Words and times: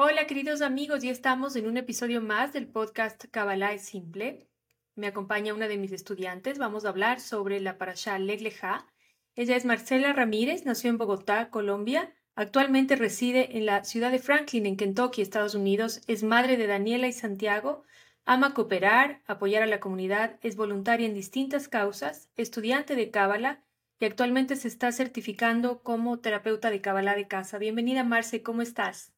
Hola 0.00 0.28
queridos 0.28 0.62
amigos, 0.62 1.02
ya 1.02 1.10
estamos 1.10 1.56
en 1.56 1.66
un 1.66 1.76
episodio 1.76 2.20
más 2.20 2.52
del 2.52 2.68
podcast 2.68 3.24
Kabbalah 3.32 3.72
es 3.72 3.82
simple. 3.82 4.46
Me 4.94 5.08
acompaña 5.08 5.52
una 5.52 5.66
de 5.66 5.76
mis 5.76 5.90
estudiantes. 5.90 6.56
Vamos 6.56 6.84
a 6.84 6.90
hablar 6.90 7.18
sobre 7.18 7.58
la 7.58 7.78
parasha 7.78 8.16
Legleja. 8.20 8.86
Ella 9.34 9.56
es 9.56 9.64
Marcela 9.64 10.12
Ramírez, 10.12 10.64
nació 10.64 10.90
en 10.90 10.98
Bogotá, 10.98 11.50
Colombia. 11.50 12.14
Actualmente 12.36 12.94
reside 12.94 13.58
en 13.58 13.66
la 13.66 13.82
ciudad 13.82 14.12
de 14.12 14.20
Franklin, 14.20 14.66
en 14.66 14.76
Kentucky, 14.76 15.20
Estados 15.20 15.56
Unidos. 15.56 16.00
Es 16.06 16.22
madre 16.22 16.56
de 16.56 16.68
Daniela 16.68 17.08
y 17.08 17.12
Santiago. 17.12 17.82
Ama 18.24 18.54
cooperar, 18.54 19.22
apoyar 19.26 19.64
a 19.64 19.66
la 19.66 19.80
comunidad, 19.80 20.38
es 20.42 20.54
voluntaria 20.54 21.08
en 21.08 21.14
distintas 21.14 21.66
causas, 21.66 22.30
estudiante 22.36 22.94
de 22.94 23.10
Kabbalah 23.10 23.64
y 23.98 24.04
actualmente 24.04 24.54
se 24.54 24.68
está 24.68 24.92
certificando 24.92 25.82
como 25.82 26.20
terapeuta 26.20 26.70
de 26.70 26.80
Kabbalah 26.80 27.16
de 27.16 27.26
casa. 27.26 27.58
Bienvenida, 27.58 28.04
Marce, 28.04 28.44
¿cómo 28.44 28.62
estás? 28.62 29.12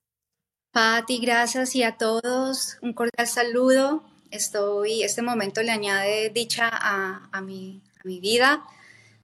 Pati, 0.73 1.19
gracias 1.19 1.75
y 1.75 1.83
a 1.83 1.97
todos 1.97 2.79
un 2.81 2.93
cordial 2.93 3.27
saludo. 3.27 4.05
Estoy, 4.31 5.03
este 5.03 5.21
momento 5.21 5.65
le 5.65 5.73
añade 5.73 6.31
dicha 6.31 6.71
a, 6.73 7.41
mi, 7.41 7.83
vida 8.05 8.63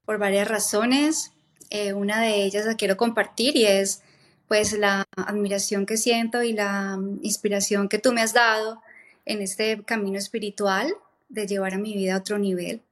por 0.05 0.19
varias 0.19 0.49
razones. 0.49 1.31
Eh, 1.71 1.93
una 1.93 2.21
de 2.21 2.43
ellas 2.43 2.67
la 2.67 2.75
quiero 2.75 2.97
compartir 2.97 3.57
y 3.57 3.65
es 3.65 4.03
pues 4.49 4.73
la 4.73 5.05
admiración 5.17 5.87
que 5.87 5.97
siento 5.97 6.43
y 6.43 6.53
la 6.53 6.99
inspiración 7.23 7.89
que 7.89 8.01
tú 8.01 8.13
me 8.13 8.23
has 8.23 8.33
dado 8.33 8.83
en 9.25 9.41
este 9.41 9.85
camino 9.85 10.19
espiritual 10.19 10.93
de 11.29 11.47
llevar 11.47 11.75
a 11.75 11.79
mi 11.79 11.95
vida 11.95 12.15
a 12.15 12.19
otro 12.19 12.39
nivel. 12.39 12.83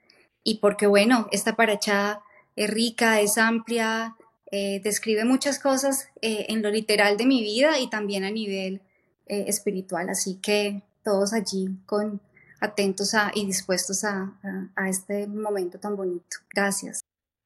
Y 0.44 0.58
porque 0.58 0.86
bueno, 0.86 1.26
esta 1.32 1.56
paracha 1.56 2.20
es 2.54 2.70
rica, 2.70 3.20
es 3.20 3.36
amplia, 3.36 4.14
eh, 4.50 4.80
describe 4.82 5.24
muchas 5.24 5.58
cosas 5.58 6.08
eh, 6.20 6.46
en 6.48 6.62
lo 6.62 6.70
literal 6.70 7.16
de 7.16 7.26
mi 7.26 7.42
vida 7.42 7.78
y 7.78 7.88
también 7.88 8.24
a 8.24 8.30
nivel 8.30 8.82
eh, 9.26 9.44
espiritual. 9.48 10.08
Así 10.08 10.36
que 10.36 10.82
todos 11.02 11.32
allí 11.32 11.68
con 11.86 12.20
atentos 12.60 13.14
a, 13.14 13.30
y 13.34 13.46
dispuestos 13.46 14.04
a, 14.04 14.38
a, 14.74 14.88
este 14.88 15.26
momento 15.26 15.78
tan 15.78 15.96
bonito. 15.96 16.38
Gracias. 16.54 17.00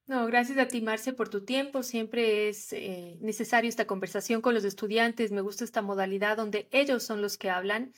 No, 0.07 0.27
gracias 0.27 0.59
a 0.59 0.69
ti, 0.69 0.81
Marce, 0.81 1.13
por 1.13 1.29
tu 1.29 1.45
tiempo. 1.45 1.83
Siempre 1.83 2.49
es 2.49 2.75
necesario 3.21 3.69
esta 3.69 3.87
conversación 3.87 4.41
con 4.41 4.55
los 4.55 4.65
estudiantes. 4.65 5.33
Me 5.33 5.43
gusta 5.43 5.65
esta 5.65 5.83
modalidad 5.83 6.37
donde 6.37 6.69
ellos 6.71 7.03
son 7.03 7.21
los 7.21 7.37
que 7.37 7.51
hablan 7.51 7.93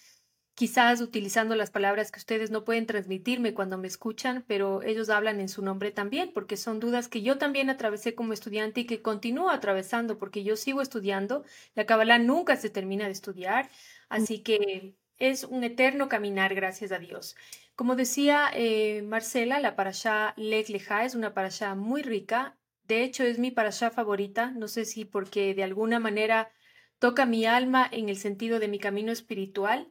quizás 0.60 1.00
utilizando 1.00 1.56
las 1.56 1.70
palabras 1.70 2.12
que 2.12 2.18
ustedes 2.18 2.50
no 2.50 2.66
pueden 2.66 2.84
transmitirme 2.84 3.54
cuando 3.54 3.78
me 3.78 3.88
escuchan, 3.88 4.44
pero 4.46 4.82
ellos 4.82 5.08
hablan 5.08 5.40
en 5.40 5.48
su 5.48 5.62
nombre 5.62 5.90
también, 5.90 6.32
porque 6.34 6.58
son 6.58 6.80
dudas 6.80 7.08
que 7.08 7.22
yo 7.22 7.38
también 7.38 7.70
atravesé 7.70 8.14
como 8.14 8.34
estudiante 8.34 8.82
y 8.82 8.84
que 8.84 9.00
continúo 9.00 9.48
atravesando, 9.48 10.18
porque 10.18 10.44
yo 10.44 10.56
sigo 10.56 10.82
estudiando, 10.82 11.44
la 11.74 11.86
Kabbalah 11.86 12.18
nunca 12.18 12.56
se 12.56 12.68
termina 12.68 13.06
de 13.06 13.12
estudiar, 13.12 13.70
así 14.10 14.40
que 14.40 14.94
es 15.16 15.44
un 15.44 15.64
eterno 15.64 16.10
caminar, 16.10 16.54
gracias 16.54 16.92
a 16.92 16.98
Dios. 16.98 17.36
Como 17.74 17.96
decía 17.96 18.50
eh, 18.52 19.00
Marcela, 19.00 19.60
la 19.60 19.76
parashá 19.76 20.34
Lech 20.36 20.68
Leja 20.68 21.06
es 21.06 21.14
una 21.14 21.32
parashá 21.32 21.74
muy 21.74 22.02
rica, 22.02 22.58
de 22.84 23.02
hecho 23.02 23.24
es 23.24 23.38
mi 23.38 23.50
parashá 23.50 23.90
favorita, 23.90 24.50
no 24.50 24.68
sé 24.68 24.84
si 24.84 25.06
porque 25.06 25.54
de 25.54 25.64
alguna 25.64 26.00
manera 26.00 26.52
toca 26.98 27.24
mi 27.24 27.46
alma 27.46 27.88
en 27.90 28.10
el 28.10 28.18
sentido 28.18 28.58
de 28.58 28.68
mi 28.68 28.78
camino 28.78 29.10
espiritual, 29.10 29.90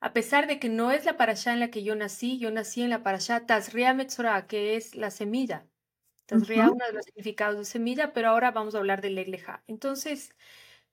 a 0.00 0.12
pesar 0.12 0.46
de 0.46 0.58
que 0.58 0.68
no 0.68 0.90
es 0.92 1.04
la 1.04 1.16
parashá 1.16 1.52
en 1.52 1.60
la 1.60 1.70
que 1.70 1.82
yo 1.82 1.94
nací, 1.94 2.38
yo 2.38 2.50
nací 2.50 2.82
en 2.82 2.90
la 2.90 3.02
parashá 3.02 3.46
Tazria 3.46 3.94
Metzorah, 3.94 4.46
que 4.46 4.76
es 4.76 4.94
la 4.94 5.10
semilla. 5.10 5.66
Tazria, 6.26 6.70
uno 6.70 6.86
de 6.86 6.92
los 6.92 7.04
significados 7.04 7.58
de 7.58 7.64
semilla, 7.64 8.12
pero 8.12 8.28
ahora 8.28 8.50
vamos 8.50 8.74
a 8.74 8.78
hablar 8.78 9.02
de 9.02 9.10
Legleja. 9.10 9.62
Entonces, 9.66 10.34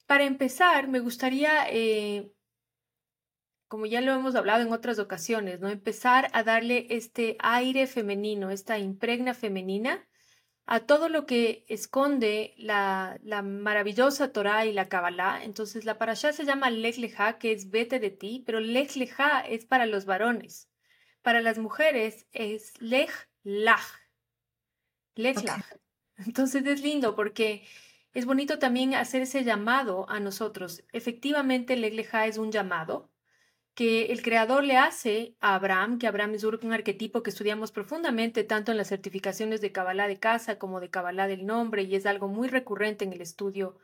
para 0.07 0.25
empezar, 0.25 0.87
me 0.87 0.99
gustaría, 0.99 1.69
eh, 1.69 2.33
como 3.67 3.85
ya 3.85 4.01
lo 4.01 4.13
hemos 4.13 4.35
hablado 4.35 4.63
en 4.63 4.73
otras 4.73 4.99
ocasiones, 4.99 5.59
¿no? 5.59 5.69
empezar 5.69 6.29
a 6.33 6.43
darle 6.43 6.87
este 6.89 7.37
aire 7.39 7.87
femenino, 7.87 8.49
esta 8.49 8.77
impregna 8.79 9.33
femenina 9.33 10.07
a 10.69 10.81
todo 10.81 11.07
lo 11.07 11.25
que 11.25 11.65
esconde 11.69 12.53
la, 12.57 13.17
la 13.23 13.41
maravillosa 13.41 14.33
Torah 14.33 14.65
y 14.65 14.73
la 14.73 14.89
Kabbalah. 14.89 15.43
Entonces 15.43 15.85
la 15.85 15.97
parashá 15.97 16.33
se 16.33 16.43
llama 16.43 16.69
Lech 16.69 16.97
Lecha, 16.97 17.37
que 17.39 17.53
es 17.53 17.71
vete 17.71 17.99
de 17.99 18.11
ti, 18.11 18.43
pero 18.45 18.59
Lech 18.59 18.97
Lecha 18.97 19.39
es 19.39 19.65
para 19.65 19.85
los 19.85 20.05
varones. 20.05 20.69
Para 21.21 21.41
las 21.41 21.57
mujeres 21.57 22.27
es 22.33 22.73
Lech 22.81 23.29
Lach. 23.43 23.81
Lech 25.15 25.41
Lach. 25.41 25.63
Entonces 26.17 26.65
es 26.65 26.81
lindo 26.81 27.15
porque 27.15 27.65
es 28.13 28.25
bonito 28.25 28.59
también 28.59 28.93
hacer 28.93 29.21
ese 29.21 29.45
llamado 29.45 30.09
a 30.09 30.19
nosotros. 30.19 30.83
Efectivamente, 30.91 31.77
Lech 31.77 31.93
Lecha 31.93 32.27
es 32.27 32.37
un 32.37 32.51
llamado, 32.51 33.09
que 33.77 34.05
el 34.05 34.23
creador 34.23 34.63
le 34.63 34.75
hace 34.75 35.35
a 35.39 35.53
Abraham, 35.53 35.99
que 35.99 36.07
Abraham 36.07 36.33
es 36.33 36.43
un 36.43 36.73
arquetipo 36.73 37.21
que 37.21 37.29
estudiamos 37.29 37.71
profundamente 37.71 38.43
tanto 38.43 38.71
en 38.71 38.77
las 38.77 38.87
certificaciones 38.87 39.61
de 39.61 39.71
Kabbalah 39.71 40.07
de 40.07 40.17
casa 40.17 40.57
como 40.57 40.79
de 40.79 40.89
Kabbalah 40.89 41.27
del 41.27 41.45
nombre 41.45 41.83
y 41.83 41.93
es 41.93 42.07
algo 42.07 42.27
muy 42.27 42.47
recurrente 42.47 43.05
en 43.05 43.13
el 43.13 43.21
estudio 43.21 43.77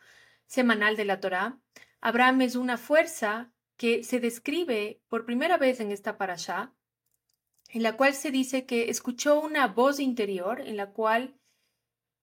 semanal 0.48 0.96
de 0.96 1.06
la 1.06 1.20
Torá. 1.20 1.60
Abraham 2.02 2.42
es 2.42 2.56
una 2.56 2.80
fuerza 2.80 3.54
que 3.78 4.04
se 4.04 4.20
describe 4.20 5.00
por 5.10 5.28
primera 5.28 5.60
vez 5.60 5.80
en 5.80 5.92
esta 5.92 6.18
parashá, 6.18 6.74
en 7.70 7.84
la 7.84 7.96
cual 7.96 8.16
se 8.16 8.32
dice 8.32 8.66
que 8.66 8.90
escuchó 8.90 9.40
una 9.40 9.68
voz 9.68 10.00
interior 10.00 10.60
en 10.60 10.76
la 10.76 10.90
cual 10.90 11.38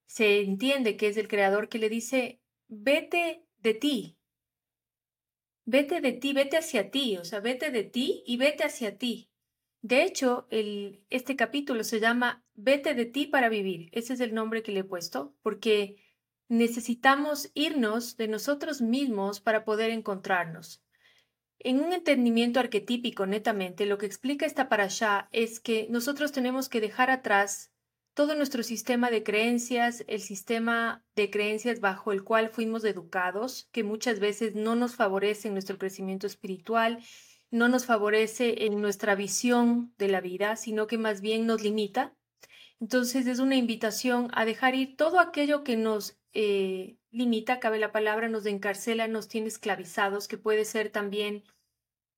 se 0.07 0.41
entiende 0.41 0.97
que 0.97 1.07
es 1.07 1.17
el 1.17 1.29
creador 1.29 1.69
que 1.69 1.79
le 1.79 1.89
dice, 1.89 2.43
vete 2.67 3.47
de 3.59 3.75
ti, 3.75 4.20
Vete 5.65 6.01
de 6.01 6.13
ti, 6.13 6.33
vete 6.33 6.57
hacia 6.57 6.91
ti, 6.91 7.17
o 7.17 7.25
sea, 7.25 7.41
vete 7.41 7.71
de 7.71 7.85
ti 7.85 8.23
y 8.27 8.37
vete 8.37 8.65
hacia 8.65 8.99
ti. 8.99 9.31
De 9.83 10.03
hecho, 10.03 10.47
el, 10.51 11.05
este 11.11 11.37
capítulo 11.37 11.85
se 11.85 12.01
llama 12.01 12.45
Vete 12.55 12.95
de 12.95 13.07
ti 13.07 13.27
para 13.27 13.49
vivir. 13.49 13.89
Ese 13.93 14.13
es 14.13 14.21
el 14.21 14.35
nombre 14.35 14.63
que 14.63 14.73
le 14.73 14.81
he 14.81 14.85
puesto, 14.85 15.35
porque 15.43 15.97
necesitamos 16.49 17.51
irnos 17.55 18.17
de 18.17 18.29
nosotros 18.29 18.83
mismos 18.83 19.41
para 19.41 19.65
poder 19.65 19.91
encontrarnos. 19.91 20.83
En 21.59 21.81
un 21.81 21.93
entendimiento 21.93 22.59
arquetípico, 22.59 23.27
netamente, 23.27 23.87
lo 23.87 23.99
que 23.99 24.07
explica 24.07 24.47
esta 24.47 24.69
parasha 24.69 25.29
es 25.31 25.61
que 25.61 25.87
nosotros 25.91 26.33
tenemos 26.33 26.69
que 26.69 26.81
dejar 26.81 27.11
atrás 27.11 27.71
todo 28.15 28.35
nuestro 28.35 28.63
sistema 28.63 29.11
de 29.11 29.23
creencias, 29.23 30.05
el 30.09 30.21
sistema 30.21 31.05
de 31.15 31.31
creencias 31.31 31.81
bajo 31.81 32.13
el 32.13 32.25
cual 32.25 32.51
fuimos 32.51 32.85
educados, 32.85 33.69
que 33.73 33.85
muchas 33.85 34.21
veces 34.21 34.55
no 34.55 34.75
nos 34.75 34.97
favorece 34.97 35.49
en 35.49 35.55
nuestro 35.55 35.79
crecimiento 35.79 36.27
espiritual, 36.27 37.03
no 37.51 37.69
nos 37.69 37.87
favorece 37.87 38.67
en 38.67 38.81
nuestra 38.81 39.15
visión 39.15 39.95
de 39.99 40.09
la 40.09 40.21
vida, 40.21 40.57
sino 40.57 40.87
que 40.87 40.99
más 40.99 41.21
bien 41.21 41.47
nos 41.47 41.63
limita. 41.63 42.15
Entonces 42.81 43.27
es 43.27 43.39
una 43.39 43.57
invitación 43.57 44.29
a 44.33 44.45
dejar 44.45 44.75
ir 44.75 44.97
todo 44.97 45.21
aquello 45.21 45.65
que 45.65 45.77
nos 45.77 46.19
eh, 46.33 46.97
limita, 47.11 47.61
cabe 47.61 47.79
la 47.79 47.93
palabra, 47.93 48.29
nos 48.29 48.47
encarcela, 48.47 49.09
nos 49.09 49.29
tiene 49.29 49.49
esclavizados, 49.49 50.29
que 50.29 50.39
puede 50.39 50.65
ser 50.65 50.91
también 50.91 51.43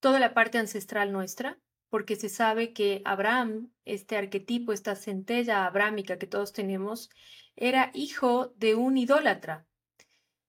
toda 0.00 0.20
la 0.20 0.34
parte 0.34 0.58
ancestral 0.58 1.12
nuestra, 1.12 1.58
porque 1.92 2.16
se 2.16 2.30
sabe 2.30 2.72
que 2.72 3.02
Abraham, 3.04 3.70
este 3.84 4.16
arquetipo, 4.16 4.72
esta 4.72 4.96
centella 4.96 5.66
abrámica 5.66 6.18
que 6.18 6.26
todos 6.26 6.54
tenemos, 6.54 7.10
era 7.54 7.90
hijo 7.92 8.54
de 8.56 8.74
un 8.74 8.96
idólatra. 8.96 9.66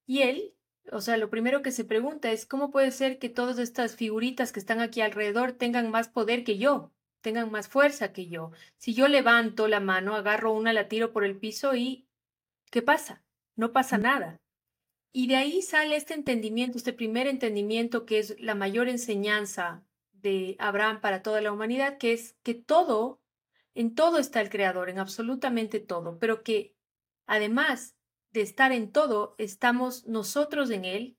Y 0.06 0.22
él, 0.22 0.53
o 0.90 1.02
sea, 1.02 1.18
lo 1.18 1.30
primero 1.30 1.62
que 1.62 1.74
se 1.74 1.84
pregunta 1.84 2.32
es, 2.32 2.46
¿cómo 2.46 2.72
puede 2.72 2.92
ser 2.92 3.20
que 3.20 3.28
todas 3.28 3.59
estas 3.59 3.98
figuritas 3.98 4.53
que 4.53 4.59
están 4.62 4.80
aquí 4.80 5.02
alrededor 5.02 5.52
tengan 5.52 5.92
más 5.92 6.08
poder 6.08 6.46
que 6.46 6.58
yo, 6.58 6.94
tengan 7.20 7.52
más 7.52 7.68
fuerza 7.68 8.14
que 8.14 8.30
yo? 8.30 8.52
Si 8.78 8.94
yo 8.94 9.09
levanto 9.09 9.68
la 9.68 9.82
mano, 9.82 10.16
agarro 10.16 10.53
una, 10.53 10.72
la 10.72 10.88
tiro 10.88 11.12
por 11.12 11.26
el 11.26 11.38
piso 11.38 11.76
y 11.76 12.08
¿qué 12.72 12.82
pasa? 12.82 13.22
No 13.58 13.74
pasa 13.74 13.98
nada. 13.98 14.40
Y 15.12 15.28
de 15.28 15.36
ahí 15.36 15.62
sale 15.62 15.98
este 15.98 16.14
entendimiento, 16.14 16.78
este 16.78 16.94
primer 16.94 17.28
entendimiento 17.28 18.06
que 18.06 18.20
es 18.20 18.40
la 18.40 18.56
mayor 18.56 18.88
enseñanza 18.88 19.84
de 20.23 20.55
Abraham 20.58 21.02
para 21.02 21.22
toda 21.22 21.41
la 21.41 21.52
humanidad, 21.52 21.97
que 21.99 22.14
es 22.14 22.35
que 22.41 22.55
todo, 22.55 23.22
en 23.75 23.93
todo 23.93 24.17
está 24.17 24.41
el 24.41 24.49
Creador, 24.49 24.90
en 24.90 24.97
absolutamente 24.97 25.79
todo, 25.79 26.17
pero 26.17 26.43
que 26.43 26.75
además 27.28 27.96
de 28.31 28.41
estar 28.41 28.72
en 28.72 28.91
todo, 28.91 29.35
estamos 29.37 30.08
nosotros 30.08 30.72
en 30.72 30.85
Él, 30.85 31.17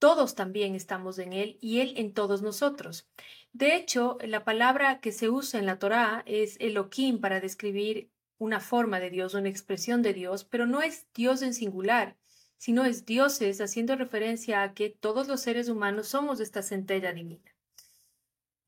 todos 0.00 0.34
también 0.34 0.74
estamos 0.74 1.18
en 1.18 1.32
Él 1.32 1.58
y 1.60 1.80
Él 1.80 1.94
en 1.96 2.12
todos 2.12 2.42
nosotros. 2.42 3.08
De 3.52 3.76
hecho, 3.76 4.18
la 4.22 4.44
palabra 4.44 5.00
que 5.00 5.12
se 5.12 5.30
usa 5.30 5.60
en 5.60 5.66
la 5.66 5.78
Torá 5.78 6.24
es 6.26 6.56
Elohim 6.58 7.20
para 7.20 7.38
describir 7.38 8.10
una 8.38 8.58
forma 8.58 8.98
de 8.98 9.10
Dios, 9.10 9.34
una 9.34 9.50
expresión 9.50 10.02
de 10.02 10.14
Dios, 10.14 10.44
pero 10.44 10.66
no 10.66 10.82
es 10.82 11.06
Dios 11.14 11.42
en 11.42 11.54
singular, 11.54 12.16
sino 12.56 12.84
es 12.84 13.04
dioses, 13.04 13.60
haciendo 13.60 13.94
referencia 13.94 14.62
a 14.62 14.74
que 14.74 14.90
todos 14.90 15.28
los 15.28 15.40
seres 15.40 15.68
humanos 15.68 16.08
somos 16.08 16.40
esta 16.40 16.62
centella 16.62 17.12
divina. 17.12 17.51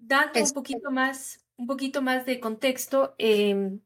Dando 0.06 0.41
un 0.43 0.53
poquito 0.53 0.91
más, 0.91 1.45
un 1.56 1.67
poquito 1.67 2.03
más 2.03 2.27
de 2.27 2.39
contexto, 2.39 3.15
em, 3.19 3.81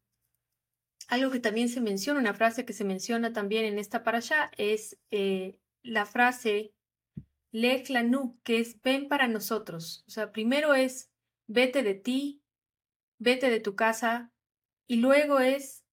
algo 1.06 1.30
que 1.30 1.38
también 1.38 1.68
se 1.68 1.80
menciona, 1.80 2.18
una 2.18 2.34
frase 2.34 2.64
que 2.64 2.72
se 2.72 2.84
menciona 2.84 3.32
también 3.32 3.64
en 3.64 3.78
esta 3.78 4.02
parasha 4.02 4.50
es 4.56 4.98
eh, 5.10 5.58
la 5.82 6.06
frase 6.06 6.74
Lech 7.52 7.88
Lanu, 7.88 8.38
que 8.42 8.58
es 8.58 8.80
ven 8.82 9.08
para 9.08 9.28
nosotros. 9.28 10.04
O 10.08 10.10
sea, 10.10 10.32
primero 10.32 10.74
es 10.74 11.10
vete 11.46 11.82
de 11.82 11.94
ti, 11.94 12.42
vete 13.18 13.48
de 13.48 13.60
tu 13.60 13.76
casa, 13.76 14.32
y 14.88 14.96
luego 14.96 15.38
es 15.38 15.84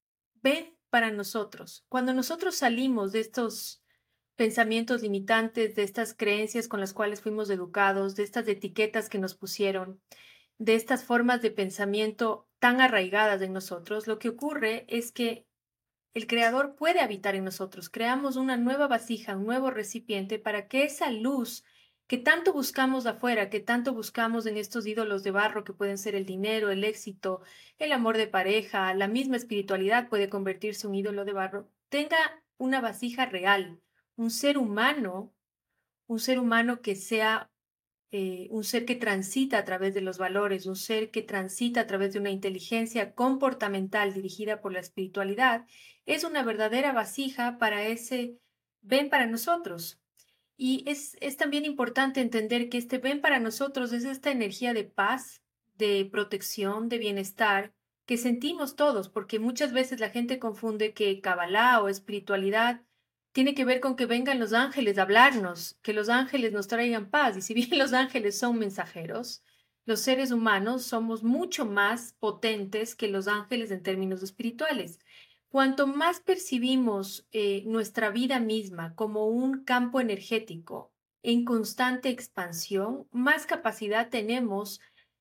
ven 0.42 0.76
para 0.90 1.12
nosotros. 1.12 1.84
Cuando 1.88 2.12
nosotros 2.12 2.56
salimos 2.56 3.12
de 3.12 3.20
estos 3.20 3.82
pensamientos 4.36 5.02
limitantes, 5.02 5.74
de 5.74 5.82
estas 5.82 6.14
creencias 6.14 6.68
con 6.68 6.80
las 6.80 6.92
cuales 6.92 7.20
fuimos 7.20 7.50
educados, 7.50 8.14
de 8.14 8.22
estas 8.22 8.46
etiquetas 8.46 9.08
que 9.08 9.18
nos 9.18 9.34
pusieron, 9.34 10.00
de 10.58 10.74
estas 10.74 11.04
formas 11.04 11.42
de 11.42 11.50
pensamiento 11.50 12.48
tan 12.58 12.80
arraigadas 12.80 13.42
en 13.42 13.52
nosotros, 13.52 14.06
lo 14.06 14.18
que 14.18 14.28
ocurre 14.28 14.84
es 14.88 15.12
que 15.12 15.46
el 16.14 16.26
Creador 16.26 16.76
puede 16.76 17.00
habitar 17.00 17.34
en 17.34 17.44
nosotros. 17.44 17.90
Creamos 17.90 18.36
una 18.36 18.56
nueva 18.56 18.86
vasija, 18.86 19.36
un 19.36 19.44
nuevo 19.44 19.70
recipiente 19.70 20.38
para 20.38 20.66
que 20.66 20.84
esa 20.84 21.10
luz 21.10 21.62
que 22.06 22.18
tanto 22.18 22.52
buscamos 22.52 23.04
afuera, 23.06 23.50
que 23.50 23.60
tanto 23.60 23.92
buscamos 23.92 24.46
en 24.46 24.56
estos 24.56 24.86
ídolos 24.86 25.24
de 25.24 25.32
barro 25.32 25.64
que 25.64 25.72
pueden 25.72 25.98
ser 25.98 26.14
el 26.14 26.24
dinero, 26.24 26.70
el 26.70 26.84
éxito, 26.84 27.42
el 27.78 27.92
amor 27.92 28.16
de 28.16 28.28
pareja, 28.28 28.94
la 28.94 29.08
misma 29.08 29.36
espiritualidad 29.36 30.08
puede 30.08 30.28
convertirse 30.28 30.86
en 30.86 30.92
un 30.92 30.94
ídolo 30.96 31.24
de 31.24 31.32
barro, 31.32 31.68
tenga 31.88 32.16
una 32.58 32.80
vasija 32.80 33.26
real, 33.26 33.80
un 34.16 34.30
ser 34.30 34.58
humano, 34.58 35.32
un 36.06 36.18
ser 36.18 36.38
humano 36.38 36.80
que 36.80 36.96
sea 36.96 37.50
eh, 38.12 38.46
un 38.50 38.62
ser 38.64 38.84
que 38.84 38.94
transita 38.94 39.58
a 39.58 39.64
través 39.64 39.92
de 39.92 40.00
los 40.00 40.16
valores, 40.16 40.66
un 40.66 40.76
ser 40.76 41.10
que 41.10 41.22
transita 41.22 41.80
a 41.80 41.86
través 41.86 42.12
de 42.12 42.20
una 42.20 42.30
inteligencia 42.30 43.14
comportamental 43.14 44.14
dirigida 44.14 44.60
por 44.60 44.72
la 44.72 44.80
espiritualidad, 44.80 45.66
es 46.06 46.22
una 46.22 46.42
verdadera 46.42 46.92
vasija 46.92 47.58
para 47.58 47.84
ese 47.86 48.38
ven 48.80 49.10
para 49.10 49.26
nosotros. 49.26 50.00
Y 50.56 50.84
es, 50.88 51.16
es 51.20 51.36
también 51.36 51.64
importante 51.64 52.20
entender 52.20 52.68
que 52.68 52.78
este 52.78 52.98
ven 52.98 53.20
para 53.20 53.40
nosotros 53.40 53.92
es 53.92 54.04
esta 54.04 54.30
energía 54.30 54.72
de 54.72 54.84
paz, 54.84 55.42
de 55.76 56.08
protección, 56.10 56.88
de 56.88 56.98
bienestar 56.98 57.74
que 58.06 58.16
sentimos 58.16 58.76
todos, 58.76 59.08
porque 59.08 59.40
muchas 59.40 59.72
veces 59.72 59.98
la 59.98 60.10
gente 60.10 60.38
confunde 60.38 60.94
que 60.94 61.20
Kabbalah 61.20 61.82
o 61.82 61.88
espiritualidad 61.88 62.85
tiene 63.36 63.54
que 63.54 63.66
ver 63.66 63.80
con 63.80 63.96
que 63.96 64.06
vengan 64.06 64.38
los 64.38 64.54
ángeles 64.54 64.96
a 64.96 65.02
hablarnos, 65.02 65.78
que 65.82 65.92
los 65.92 66.08
ángeles 66.08 66.54
nos 66.54 66.68
traigan 66.68 67.10
paz. 67.10 67.36
Y 67.36 67.42
si 67.42 67.52
bien 67.52 67.78
los 67.78 67.92
ángeles 67.92 68.38
son 68.38 68.58
mensajeros, 68.58 69.42
los 69.84 70.00
seres 70.00 70.30
humanos 70.30 70.84
somos 70.84 71.22
mucho 71.22 71.66
más 71.66 72.14
potentes 72.18 72.94
que 72.94 73.08
los 73.08 73.28
ángeles 73.28 73.70
en 73.70 73.82
términos 73.82 74.22
espirituales. 74.22 75.00
Cuanto 75.48 75.86
más 75.86 76.20
percibimos 76.20 77.28
eh, 77.30 77.62
nuestra 77.66 78.08
vida 78.08 78.40
misma 78.40 78.94
como 78.94 79.26
un 79.26 79.64
campo 79.64 80.00
energético 80.00 80.94
en 81.22 81.44
constante 81.44 82.08
expansión, 82.08 83.06
más 83.12 83.44
capacidad 83.44 84.08
tenemos 84.08 84.80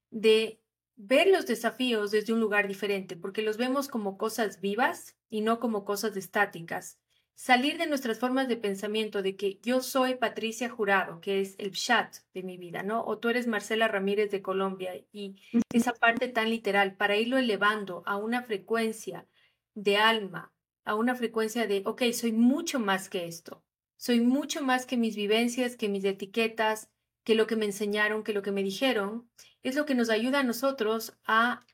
de 0.09 0.61
ver 0.95 1.27
los 1.27 1.47
desafíos 1.47 2.11
desde 2.11 2.31
un 2.31 2.39
lugar 2.39 2.69
diferente, 2.69 3.17
porque 3.17 3.41
los 3.41 3.57
vemos 3.57 3.89
como 3.89 4.17
cosas 4.17 4.61
vivas 4.61 5.17
y 5.29 5.41
no 5.41 5.59
como 5.59 5.83
cosas 5.83 6.15
estáticas 6.15 6.97
salir 7.35 7.77
de 7.77 7.85
nuestras 7.85 8.17
formas 8.17 8.47
de 8.47 8.57
pensamiento 8.57 9.21
de 9.21 9.35
que 9.35 9.59
yo 9.61 9.81
soy 9.81 10.15
Patricia 10.15 10.69
Jurado, 10.69 11.19
que 11.19 11.41
es 11.41 11.55
el 11.59 11.71
chat 11.71 12.15
de 12.33 12.43
mi 12.43 12.57
vida, 12.57 12.81
¿no? 12.81 13.03
O 13.05 13.17
tú 13.19 13.29
eres 13.29 13.45
Marcela 13.45 13.87
Ramírez 13.87 14.31
de 14.31 14.41
Colombia 14.41 14.93
y 15.11 15.35
esa 15.71 15.93
parte 15.93 16.29
tan 16.29 16.49
literal 16.49 16.95
para 16.95 17.17
irlo 17.17 17.37
elevando 17.37 18.03
a 18.05 18.15
una 18.15 18.41
frecuencia 18.41 19.27
de 19.75 19.97
alma, 19.97 20.53
a 20.85 20.95
una 20.95 21.15
frecuencia 21.15 21.67
de, 21.67 21.83
ok, 21.85 22.03
soy 22.13 22.31
mucho 22.31 22.79
más 22.79 23.09
que 23.09 23.27
esto, 23.27 23.63
soy 23.97 24.21
mucho 24.21 24.61
más 24.63 24.85
que 24.85 24.97
mis 24.97 25.15
vivencias, 25.15 25.75
que 25.75 25.89
mis 25.89 26.05
etiquetas, 26.05 26.89
que 27.23 27.35
lo 27.35 27.47
que 27.47 27.55
me 27.57 27.65
enseñaron, 27.65 28.23
que 28.23 28.33
lo 28.33 28.41
que 28.41 28.51
me 28.51 28.63
dijeron, 28.63 29.29
es 29.61 29.75
lo 29.75 29.85
que 29.85 29.95
nos 29.95 30.09
ayuda 30.09 30.39
a 30.39 30.43
nosotros 30.43 31.17
a 31.25 31.65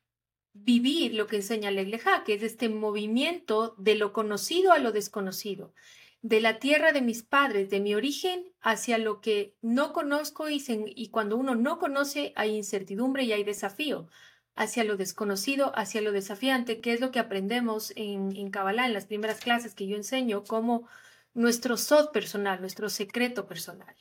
vivir 0.53 1.13
lo 1.13 1.27
que 1.27 1.37
enseña 1.37 1.71
Legleja, 1.71 2.23
que 2.23 2.33
es 2.33 2.43
este 2.43 2.69
movimiento 2.69 3.75
de 3.77 3.95
lo 3.95 4.13
conocido 4.13 4.71
a 4.71 4.79
lo 4.79 4.91
desconocido, 4.91 5.73
de 6.21 6.41
la 6.41 6.59
tierra 6.59 6.91
de 6.91 7.01
mis 7.01 7.23
padres, 7.23 7.69
de 7.69 7.79
mi 7.79 7.95
origen, 7.95 8.51
hacia 8.61 8.97
lo 8.97 9.21
que 9.21 9.55
no 9.61 9.93
conozco 9.93 10.49
y, 10.49 10.63
y 10.95 11.09
cuando 11.09 11.37
uno 11.37 11.55
no 11.55 11.79
conoce 11.79 12.33
hay 12.35 12.55
incertidumbre 12.55 13.23
y 13.23 13.33
hay 13.33 13.43
desafío, 13.43 14.07
hacia 14.55 14.83
lo 14.83 14.97
desconocido, 14.97 15.71
hacia 15.75 16.01
lo 16.01 16.11
desafiante, 16.11 16.81
que 16.81 16.93
es 16.93 16.99
lo 16.99 17.11
que 17.11 17.19
aprendemos 17.19 17.93
en, 17.95 18.35
en 18.35 18.51
Kabbalah, 18.51 18.85
en 18.85 18.93
las 18.93 19.05
primeras 19.05 19.39
clases 19.39 19.73
que 19.73 19.87
yo 19.87 19.95
enseño, 19.95 20.43
como 20.43 20.87
nuestro 21.33 21.77
sod 21.77 22.11
personal, 22.11 22.59
nuestro 22.59 22.89
secreto 22.89 23.47
personal. 23.47 23.95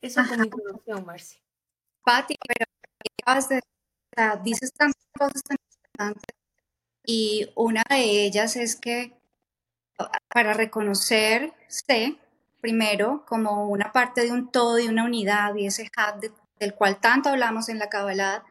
Eso 0.00 0.22
como 0.28 0.44
introducción, 0.44 1.04
Marci. 1.04 1.38
Pati, 2.02 2.36
pero 2.46 2.66
dices 4.42 4.72
tantas 4.72 5.04
cosas 5.18 5.42
y 7.04 7.50
una 7.56 7.82
de 7.88 8.24
ellas 8.24 8.56
es 8.56 8.76
que 8.76 9.12
para 10.28 10.54
reconocerse 10.54 12.16
primero 12.60 13.24
como 13.26 13.68
una 13.68 13.92
parte 13.92 14.22
de 14.22 14.32
un 14.32 14.50
todo 14.50 14.78
y 14.78 14.88
una 14.88 15.04
unidad 15.04 15.54
y 15.56 15.66
ese 15.66 15.90
hub 15.96 16.32
del 16.58 16.74
cual 16.74 17.00
tanto 17.00 17.30
hablamos 17.30 17.68
en 17.68 17.78
la 17.78 17.88
Kabbalah, 17.88 18.44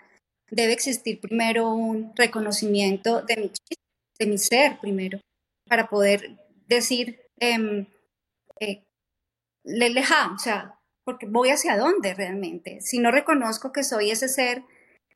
debe 0.49 0.73
existir 0.73 1.19
primero 1.19 1.69
un 1.69 2.11
reconocimiento 2.15 3.21
de 3.21 3.37
mi, 3.37 3.51
de 4.17 4.25
mi 4.25 4.37
ser 4.37 4.79
primero, 4.79 5.19
para 5.67 5.87
poder 5.87 6.39
decir, 6.67 7.21
eh, 7.39 7.85
eh, 8.59 8.83
o 9.63 10.39
sea, 10.39 10.79
porque 11.03 11.27
voy 11.27 11.49
hacia 11.49 11.77
dónde 11.77 12.15
realmente. 12.15 12.81
Si 12.81 12.99
no 12.99 13.11
reconozco 13.11 13.71
que 13.71 13.83
soy 13.83 14.09
ese 14.11 14.27
ser 14.27 14.63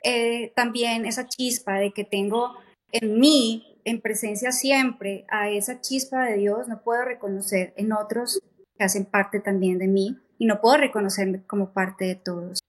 eh, 0.04 0.52
también 0.54 1.06
esa 1.06 1.26
chispa 1.26 1.74
de 1.78 1.92
que 1.92 2.04
tengo 2.04 2.54
en 2.92 3.18
mí, 3.18 3.80
en 3.84 4.00
presencia 4.00 4.52
siempre, 4.52 5.24
a 5.28 5.50
esa 5.50 5.80
chispa 5.80 6.24
de 6.24 6.36
Dios, 6.36 6.68
no 6.68 6.82
puedo 6.82 7.04
reconocer 7.04 7.74
en 7.76 7.92
otros 7.92 8.40
que 8.78 8.84
hacen 8.84 9.04
parte 9.04 9.40
también 9.40 9.78
de 9.78 9.88
mí 9.88 10.18
y 10.38 10.46
no 10.46 10.60
puedo 10.60 10.76
reconocerme 10.76 11.44
como 11.46 11.72
parte 11.72 12.04
de 12.04 12.14
todos. 12.14 12.60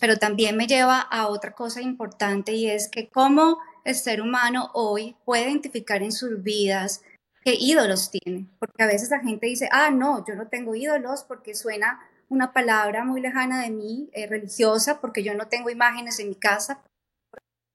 Pero 0.00 0.16
también 0.18 0.56
me 0.56 0.66
lleva 0.66 1.00
a 1.00 1.28
otra 1.28 1.54
cosa 1.54 1.80
importante 1.80 2.52
y 2.52 2.68
es 2.68 2.88
que 2.88 3.08
cómo 3.08 3.58
el 3.84 3.94
ser 3.94 4.20
humano 4.20 4.70
hoy 4.74 5.16
puede 5.24 5.44
identificar 5.44 6.02
en 6.02 6.12
sus 6.12 6.42
vidas 6.42 7.02
qué 7.44 7.54
ídolos 7.58 8.10
tiene. 8.10 8.48
Porque 8.58 8.82
a 8.82 8.86
veces 8.86 9.10
la 9.10 9.20
gente 9.20 9.46
dice, 9.46 9.68
ah, 9.72 9.90
no, 9.90 10.24
yo 10.26 10.34
no 10.34 10.48
tengo 10.48 10.74
ídolos 10.74 11.24
porque 11.24 11.54
suena 11.54 12.00
una 12.32 12.54
palabra 12.54 13.04
muy 13.04 13.20
lejana 13.20 13.62
de 13.62 13.70
mí, 13.70 14.08
eh, 14.12 14.26
religiosa, 14.26 15.00
porque 15.00 15.22
yo 15.22 15.34
no 15.34 15.48
tengo 15.48 15.68
imágenes 15.68 16.18
en 16.18 16.30
mi 16.30 16.34
casa. 16.34 16.82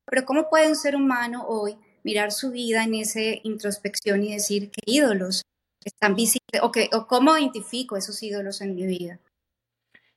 Pero 0.10 0.26
¿cómo 0.26 0.50
puede 0.50 0.68
un 0.68 0.76
ser 0.76 0.96
humano 0.96 1.46
hoy 1.48 1.78
mirar 2.04 2.32
su 2.32 2.50
vida 2.50 2.84
en 2.84 2.96
esa 2.96 3.20
introspección 3.44 4.24
y 4.24 4.34
decir 4.34 4.72
qué 4.72 4.82
ídolos 4.86 5.44
están 5.86 6.16
visibles 6.16 6.62
o, 6.64 6.72
o 6.98 7.08
cómo 7.08 7.38
identifico 7.38 7.98
esos 7.98 8.22
ídolos 8.24 8.62
en 8.62 8.74
mi 8.74 8.88
vida? 8.88 9.20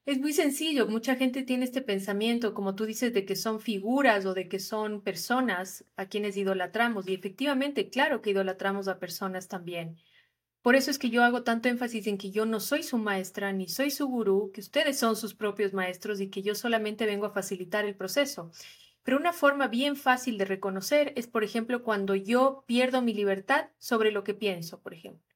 Es 0.06 0.18
muy 0.18 0.32
sencillo, 0.32 0.86
mucha 0.86 1.16
gente 1.16 1.42
tiene 1.42 1.66
este 1.66 1.82
pensamiento, 1.82 2.54
como 2.54 2.74
tú 2.74 2.86
dices, 2.86 3.12
de 3.12 3.26
que 3.26 3.36
son 3.36 3.60
figuras 3.60 4.24
o 4.24 4.32
de 4.32 4.48
que 4.48 4.58
son 4.58 5.02
personas 5.02 5.84
a 5.96 6.06
quienes 6.06 6.38
idolatramos. 6.38 7.06
Y 7.06 7.14
efectivamente, 7.14 7.90
claro 7.90 8.22
que 8.22 8.30
idolatramos 8.30 8.88
a 8.88 8.98
personas 8.98 9.48
también. 9.48 9.98
Por 10.62 10.76
eso 10.76 10.90
es 10.90 10.98
que 10.98 11.08
yo 11.08 11.24
hago 11.24 11.42
tanto 11.42 11.68
énfasis 11.68 12.06
en 12.06 12.18
que 12.18 12.30
yo 12.30 12.44
no 12.44 12.60
soy 12.60 12.82
su 12.82 12.98
maestra 12.98 13.52
ni 13.52 13.66
soy 13.68 13.90
su 13.90 14.06
gurú, 14.06 14.50
que 14.52 14.60
ustedes 14.60 14.98
son 14.98 15.16
sus 15.16 15.34
propios 15.34 15.72
maestros 15.72 16.20
y 16.20 16.28
que 16.28 16.42
yo 16.42 16.54
solamente 16.54 17.06
vengo 17.06 17.26
a 17.26 17.30
facilitar 17.30 17.86
el 17.86 17.96
proceso. 17.96 18.50
Pero 19.02 19.16
una 19.16 19.32
forma 19.32 19.68
bien 19.68 19.96
fácil 19.96 20.36
de 20.36 20.44
reconocer 20.44 21.14
es, 21.16 21.26
por 21.26 21.44
ejemplo, 21.44 21.82
cuando 21.82 22.14
yo 22.14 22.64
pierdo 22.66 23.00
mi 23.00 23.14
libertad 23.14 23.70
sobre 23.78 24.12
lo 24.12 24.22
que 24.22 24.34
pienso, 24.34 24.80
por 24.80 24.92
ejemplo. 24.92 25.26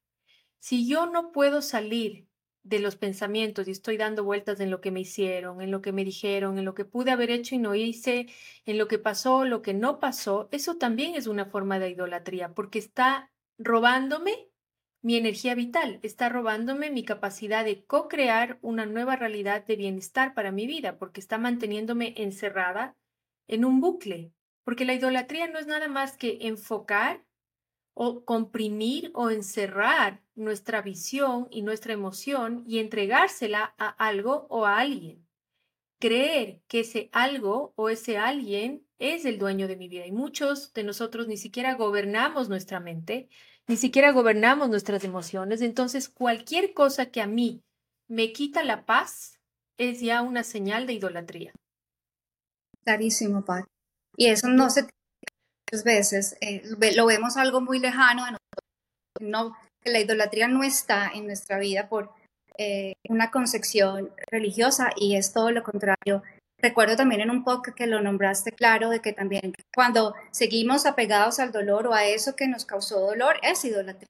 Si 0.58 0.86
yo 0.86 1.06
no 1.06 1.32
puedo 1.32 1.62
salir 1.62 2.28
de 2.62 2.78
los 2.78 2.96
pensamientos 2.96 3.66
y 3.68 3.70
estoy 3.70 3.96
dando 3.96 4.24
vueltas 4.24 4.60
en 4.60 4.70
lo 4.70 4.80
que 4.80 4.90
me 4.90 5.00
hicieron, 5.00 5.60
en 5.62 5.70
lo 5.70 5.80
que 5.80 5.92
me 5.92 6.04
dijeron, 6.04 6.58
en 6.58 6.64
lo 6.64 6.74
que 6.74 6.84
pude 6.84 7.10
haber 7.10 7.30
hecho 7.30 7.54
y 7.54 7.58
no 7.58 7.74
hice, 7.74 8.26
en 8.66 8.78
lo 8.78 8.88
que 8.88 8.98
pasó, 8.98 9.44
lo 9.44 9.62
que 9.62 9.74
no 9.74 10.00
pasó, 10.00 10.48
eso 10.50 10.76
también 10.76 11.14
es 11.14 11.26
una 11.26 11.46
forma 11.46 11.78
de 11.78 11.90
idolatría, 11.90 12.54
porque 12.54 12.78
está 12.78 13.30
robándome 13.58 14.48
mi 15.04 15.16
energía 15.18 15.54
vital, 15.54 16.00
está 16.02 16.30
robándome 16.30 16.90
mi 16.90 17.04
capacidad 17.04 17.62
de 17.62 17.84
co-crear 17.84 18.58
una 18.62 18.86
nueva 18.86 19.16
realidad 19.16 19.62
de 19.66 19.76
bienestar 19.76 20.32
para 20.32 20.50
mi 20.50 20.66
vida, 20.66 20.96
porque 20.96 21.20
está 21.20 21.36
manteniéndome 21.36 22.14
encerrada 22.16 22.96
en 23.46 23.66
un 23.66 23.82
bucle, 23.82 24.32
porque 24.64 24.86
la 24.86 24.94
idolatría 24.94 25.46
no 25.48 25.58
es 25.58 25.66
nada 25.66 25.88
más 25.88 26.16
que 26.16 26.38
enfocar 26.40 27.22
o 27.92 28.24
comprimir 28.24 29.10
o 29.12 29.28
encerrar 29.28 30.22
nuestra 30.34 30.80
visión 30.80 31.48
y 31.50 31.60
nuestra 31.60 31.92
emoción 31.92 32.64
y 32.66 32.78
entregársela 32.78 33.74
a 33.76 33.88
algo 33.88 34.46
o 34.48 34.64
a 34.64 34.78
alguien. 34.78 35.28
Creer 35.98 36.62
que 36.66 36.80
ese 36.80 37.10
algo 37.12 37.74
o 37.76 37.90
ese 37.90 38.16
alguien 38.16 38.86
es 38.98 39.26
el 39.26 39.38
dueño 39.38 39.68
de 39.68 39.76
mi 39.76 39.88
vida 39.88 40.06
y 40.06 40.12
muchos 40.12 40.72
de 40.72 40.82
nosotros 40.82 41.28
ni 41.28 41.36
siquiera 41.36 41.74
gobernamos 41.74 42.48
nuestra 42.48 42.80
mente, 42.80 43.28
ni 43.68 43.76
siquiera 43.76 44.12
gobernamos 44.12 44.68
nuestras 44.68 45.04
emociones, 45.04 45.60
entonces 45.62 46.08
cualquier 46.08 46.74
cosa 46.74 47.06
que 47.06 47.20
a 47.20 47.26
mí 47.26 47.62
me 48.08 48.32
quita 48.32 48.62
la 48.62 48.84
paz, 48.84 49.38
es 49.78 50.00
ya 50.00 50.22
una 50.22 50.44
señal 50.44 50.86
de 50.86 50.92
idolatría. 50.94 51.52
Clarísimo, 52.84 53.44
Pat. 53.44 53.64
Y 54.16 54.26
eso 54.26 54.48
no 54.48 54.70
se 54.70 54.82
muchas 54.82 55.84
veces, 55.84 56.36
eh, 56.40 56.62
lo 56.94 57.06
vemos 57.06 57.36
algo 57.36 57.60
muy 57.60 57.78
lejano 57.78 58.24
a 58.24 58.30
nosotros. 58.32 59.20
No, 59.20 59.56
la 59.84 60.00
idolatría 60.00 60.48
no 60.48 60.62
está 60.62 61.10
en 61.12 61.26
nuestra 61.26 61.58
vida 61.58 61.88
por 61.88 62.10
eh, 62.58 62.94
una 63.08 63.30
concepción 63.30 64.12
religiosa 64.30 64.90
y 64.96 65.16
es 65.16 65.32
todo 65.32 65.50
lo 65.50 65.62
contrario. 65.62 66.22
Recuerdo 66.64 66.96
también 66.96 67.20
en 67.20 67.30
un 67.30 67.44
poco 67.44 67.74
que 67.76 67.86
lo 67.86 68.00
nombraste 68.00 68.50
claro 68.50 68.88
de 68.88 69.02
que 69.02 69.12
también 69.12 69.52
cuando 69.74 70.14
seguimos 70.30 70.86
apegados 70.86 71.38
al 71.38 71.52
dolor 71.52 71.86
o 71.86 71.92
a 71.92 72.06
eso 72.06 72.36
que 72.36 72.48
nos 72.48 72.64
causó 72.64 73.00
dolor 73.00 73.36
es 73.42 73.62
idolatría 73.66 74.08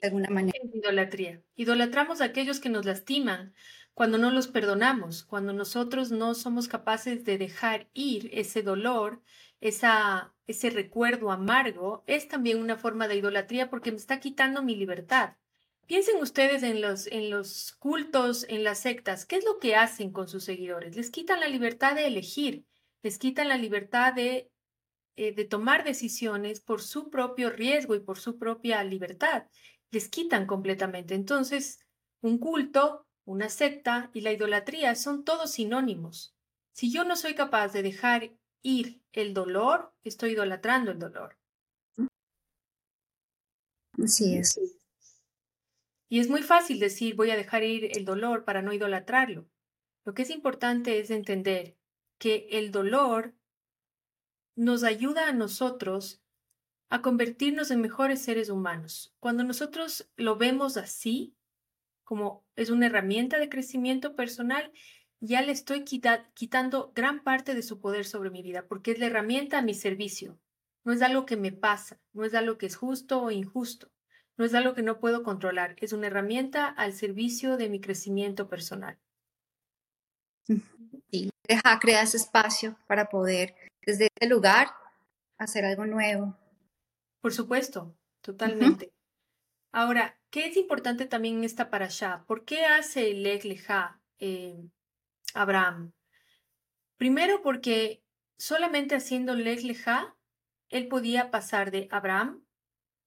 de 0.00 0.06
alguna 0.06 0.30
manera. 0.30 0.56
Es 0.62 0.72
idolatría. 0.72 1.42
Idolatramos 1.56 2.20
a 2.20 2.26
aquellos 2.26 2.60
que 2.60 2.68
nos 2.68 2.84
lastiman 2.84 3.52
cuando 3.94 4.16
no 4.16 4.30
los 4.30 4.46
perdonamos, 4.46 5.24
cuando 5.24 5.52
nosotros 5.52 6.12
no 6.12 6.36
somos 6.36 6.68
capaces 6.68 7.24
de 7.24 7.36
dejar 7.36 7.88
ir 7.94 8.30
ese 8.32 8.62
dolor, 8.62 9.20
esa, 9.60 10.32
ese 10.46 10.70
recuerdo 10.70 11.32
amargo, 11.32 12.04
es 12.06 12.28
también 12.28 12.60
una 12.60 12.76
forma 12.76 13.08
de 13.08 13.16
idolatría 13.16 13.70
porque 13.70 13.90
me 13.90 13.96
está 13.96 14.20
quitando 14.20 14.62
mi 14.62 14.76
libertad. 14.76 15.32
Piensen 15.88 16.20
ustedes 16.20 16.62
en 16.62 16.82
los, 16.82 17.06
en 17.06 17.30
los 17.30 17.72
cultos, 17.78 18.44
en 18.50 18.62
las 18.62 18.80
sectas, 18.80 19.24
¿qué 19.24 19.36
es 19.36 19.44
lo 19.46 19.58
que 19.58 19.74
hacen 19.74 20.12
con 20.12 20.28
sus 20.28 20.44
seguidores? 20.44 20.94
Les 20.96 21.10
quitan 21.10 21.40
la 21.40 21.48
libertad 21.48 21.94
de 21.94 22.06
elegir, 22.06 22.66
les 23.02 23.16
quitan 23.16 23.48
la 23.48 23.56
libertad 23.56 24.12
de, 24.12 24.50
eh, 25.16 25.32
de 25.32 25.44
tomar 25.46 25.84
decisiones 25.84 26.60
por 26.60 26.82
su 26.82 27.08
propio 27.08 27.48
riesgo 27.48 27.94
y 27.94 28.00
por 28.00 28.18
su 28.18 28.38
propia 28.38 28.84
libertad. 28.84 29.46
Les 29.90 30.10
quitan 30.10 30.46
completamente. 30.46 31.14
Entonces, 31.14 31.80
un 32.20 32.36
culto, 32.36 33.06
una 33.24 33.48
secta 33.48 34.10
y 34.12 34.20
la 34.20 34.32
idolatría 34.32 34.94
son 34.94 35.24
todos 35.24 35.52
sinónimos. 35.52 36.36
Si 36.72 36.92
yo 36.92 37.04
no 37.04 37.16
soy 37.16 37.34
capaz 37.34 37.72
de 37.72 37.82
dejar 37.82 38.36
ir 38.60 39.00
el 39.12 39.32
dolor, 39.32 39.94
estoy 40.04 40.32
idolatrando 40.32 40.90
el 40.90 40.98
dolor. 40.98 41.38
Así 44.02 44.36
es. 44.36 44.77
Y 46.08 46.20
es 46.20 46.28
muy 46.28 46.42
fácil 46.42 46.78
decir 46.78 47.14
voy 47.14 47.30
a 47.30 47.36
dejar 47.36 47.64
ir 47.64 47.96
el 47.96 48.04
dolor 48.04 48.44
para 48.44 48.62
no 48.62 48.72
idolatrarlo. 48.72 49.48
Lo 50.04 50.14
que 50.14 50.22
es 50.22 50.30
importante 50.30 50.98
es 50.98 51.10
entender 51.10 51.76
que 52.18 52.48
el 52.50 52.72
dolor 52.72 53.34
nos 54.56 54.82
ayuda 54.82 55.28
a 55.28 55.32
nosotros 55.32 56.22
a 56.88 57.02
convertirnos 57.02 57.70
en 57.70 57.80
mejores 57.80 58.22
seres 58.22 58.48
humanos. 58.48 59.14
Cuando 59.20 59.44
nosotros 59.44 60.10
lo 60.16 60.36
vemos 60.36 60.76
así, 60.76 61.36
como 62.02 62.46
es 62.56 62.70
una 62.70 62.86
herramienta 62.86 63.38
de 63.38 63.50
crecimiento 63.50 64.16
personal, 64.16 64.72
ya 65.20 65.42
le 65.42 65.52
estoy 65.52 65.84
quitando 65.84 66.92
gran 66.94 67.22
parte 67.22 67.54
de 67.54 67.62
su 67.62 67.80
poder 67.80 68.06
sobre 68.06 68.30
mi 68.30 68.42
vida, 68.42 68.66
porque 68.66 68.92
es 68.92 68.98
la 68.98 69.06
herramienta 69.06 69.58
a 69.58 69.62
mi 69.62 69.74
servicio. 69.74 70.38
No 70.84 70.92
es 70.92 71.02
algo 71.02 71.26
que 71.26 71.36
me 71.36 71.52
pasa, 71.52 72.00
no 72.14 72.24
es 72.24 72.34
algo 72.34 72.56
que 72.56 72.66
es 72.66 72.76
justo 72.76 73.20
o 73.20 73.30
injusto. 73.30 73.90
No 74.38 74.44
es 74.44 74.54
algo 74.54 74.72
que 74.72 74.82
no 74.82 75.00
puedo 75.00 75.24
controlar, 75.24 75.74
es 75.78 75.92
una 75.92 76.06
herramienta 76.06 76.68
al 76.68 76.92
servicio 76.92 77.56
de 77.56 77.68
mi 77.68 77.80
crecimiento 77.80 78.48
personal. 78.48 78.96
Y 81.10 81.30
deja, 81.46 81.78
crear 81.80 82.04
ese 82.04 82.18
espacio 82.18 82.78
para 82.86 83.08
poder 83.08 83.54
desde 83.84 84.08
ese 84.16 84.28
lugar 84.28 84.68
hacer 85.38 85.64
algo 85.64 85.86
nuevo. 85.86 86.36
Por 87.20 87.32
supuesto, 87.32 87.96
totalmente. 88.20 88.92
Ahora, 89.72 90.18
¿qué 90.30 90.46
es 90.46 90.56
importante 90.56 91.06
también 91.06 91.38
en 91.38 91.44
esta 91.44 91.68
parasha? 91.68 92.24
¿Por 92.26 92.44
qué 92.44 92.64
hace 92.64 93.10
el 93.10 93.22
Leja 93.24 94.00
eh, 94.18 94.68
Abraham? 95.34 95.92
Primero 96.96 97.42
porque 97.42 98.02
solamente 98.38 98.94
haciendo 98.94 99.34
Leja, 99.34 100.16
él 100.68 100.88
podía 100.88 101.30
pasar 101.30 101.70
de 101.70 101.88
Abraham 101.90 102.44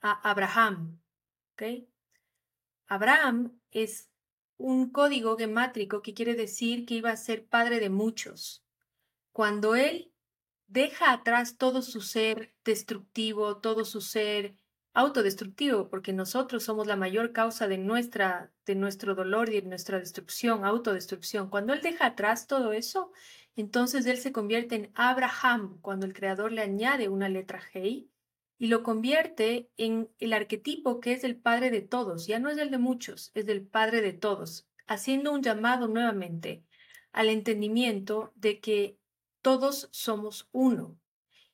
a 0.02 0.30
Abraham, 0.30 1.00
Abraham 2.88 3.60
es 3.72 4.10
un 4.58 4.92
código 4.92 5.38
gemátrico 5.38 6.02
que 6.02 6.14
quiere 6.14 6.36
decir 6.36 6.86
que 6.86 6.96
iba 6.96 7.12
a 7.12 7.18
ser 7.18 7.46
padre 7.46 7.80
de 7.80 7.90
muchos. 7.90 8.64
Cuando 9.32 9.76
él 9.76 10.12
deja 10.68 11.12
atrás 11.12 11.58
todo 11.58 11.82
su 11.82 12.02
ser 12.02 12.54
destructivo, 12.64 13.58
todo 13.58 13.86
su 13.86 14.02
ser 14.02 14.56
autodestructivo, 14.94 15.90
porque 15.90 16.14
nosotros 16.14 16.64
somos 16.64 16.86
la 16.86 16.96
mayor 16.96 17.32
causa 17.32 17.68
de 17.68 17.78
nuestra 17.78 18.52
de 18.66 18.76
nuestro 18.76 19.16
dolor 19.16 19.50
y 19.50 19.62
de 19.62 19.68
nuestra 19.68 20.00
destrucción, 20.00 20.66
autodestrucción. 20.66 21.50
Cuando 21.50 21.74
él 21.74 21.82
deja 21.82 22.06
atrás 22.06 22.48
todo 22.48 22.74
eso, 22.74 23.12
entonces 23.56 24.06
él 24.06 24.18
se 24.18 24.32
convierte 24.32 24.76
en 24.76 24.92
Abraham, 24.96 25.80
cuando 25.82 26.06
el 26.06 26.14
creador 26.14 26.52
le 26.52 26.62
añade 26.62 27.10
una 27.10 27.30
letra 27.30 27.62
G 27.62 28.08
y 28.62 28.68
lo 28.68 28.84
convierte 28.84 29.72
en 29.76 30.12
el 30.20 30.34
arquetipo 30.34 31.00
que 31.00 31.14
es 31.14 31.24
el 31.24 31.36
Padre 31.36 31.72
de 31.72 31.82
todos, 31.82 32.28
ya 32.28 32.38
no 32.38 32.48
es 32.48 32.60
el 32.60 32.70
de 32.70 32.78
muchos, 32.78 33.32
es 33.34 33.48
del 33.48 33.66
Padre 33.66 34.04
de 34.04 34.14
todos, 34.14 34.68
haciendo 34.86 35.34
un 35.34 35.42
llamado 35.42 35.88
nuevamente 35.88 36.64
al 37.12 37.30
entendimiento 37.30 38.32
de 38.36 38.60
que 38.60 39.00
todos 39.42 39.90
somos 39.92 40.48
uno 40.52 40.96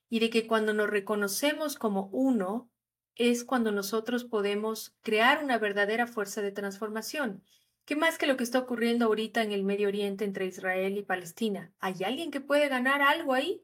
y 0.09 0.19
de 0.19 0.29
que 0.29 0.47
cuando 0.47 0.73
nos 0.73 0.89
reconocemos 0.89 1.77
como 1.77 2.09
uno 2.11 2.69
es 3.15 3.45
cuando 3.45 3.71
nosotros 3.71 4.25
podemos 4.25 4.93
crear 5.01 5.41
una 5.41 5.59
verdadera 5.59 6.07
fuerza 6.07 6.41
de 6.41 6.51
transformación. 6.51 7.41
¿Qué 7.85 7.95
más 7.95 8.17
que 8.17 8.27
lo 8.27 8.35
que 8.35 8.43
está 8.43 8.59
ocurriendo 8.59 9.05
ahorita 9.05 9.43
en 9.43 9.53
el 9.53 9.63
Medio 9.63 9.87
Oriente 9.87 10.25
entre 10.25 10.45
Israel 10.45 10.97
y 10.97 11.03
Palestina? 11.03 11.71
¿Hay 11.79 12.03
alguien 12.03 12.31
que 12.31 12.41
puede 12.41 12.67
ganar 12.67 13.01
algo 13.01 13.33
ahí? 13.33 13.63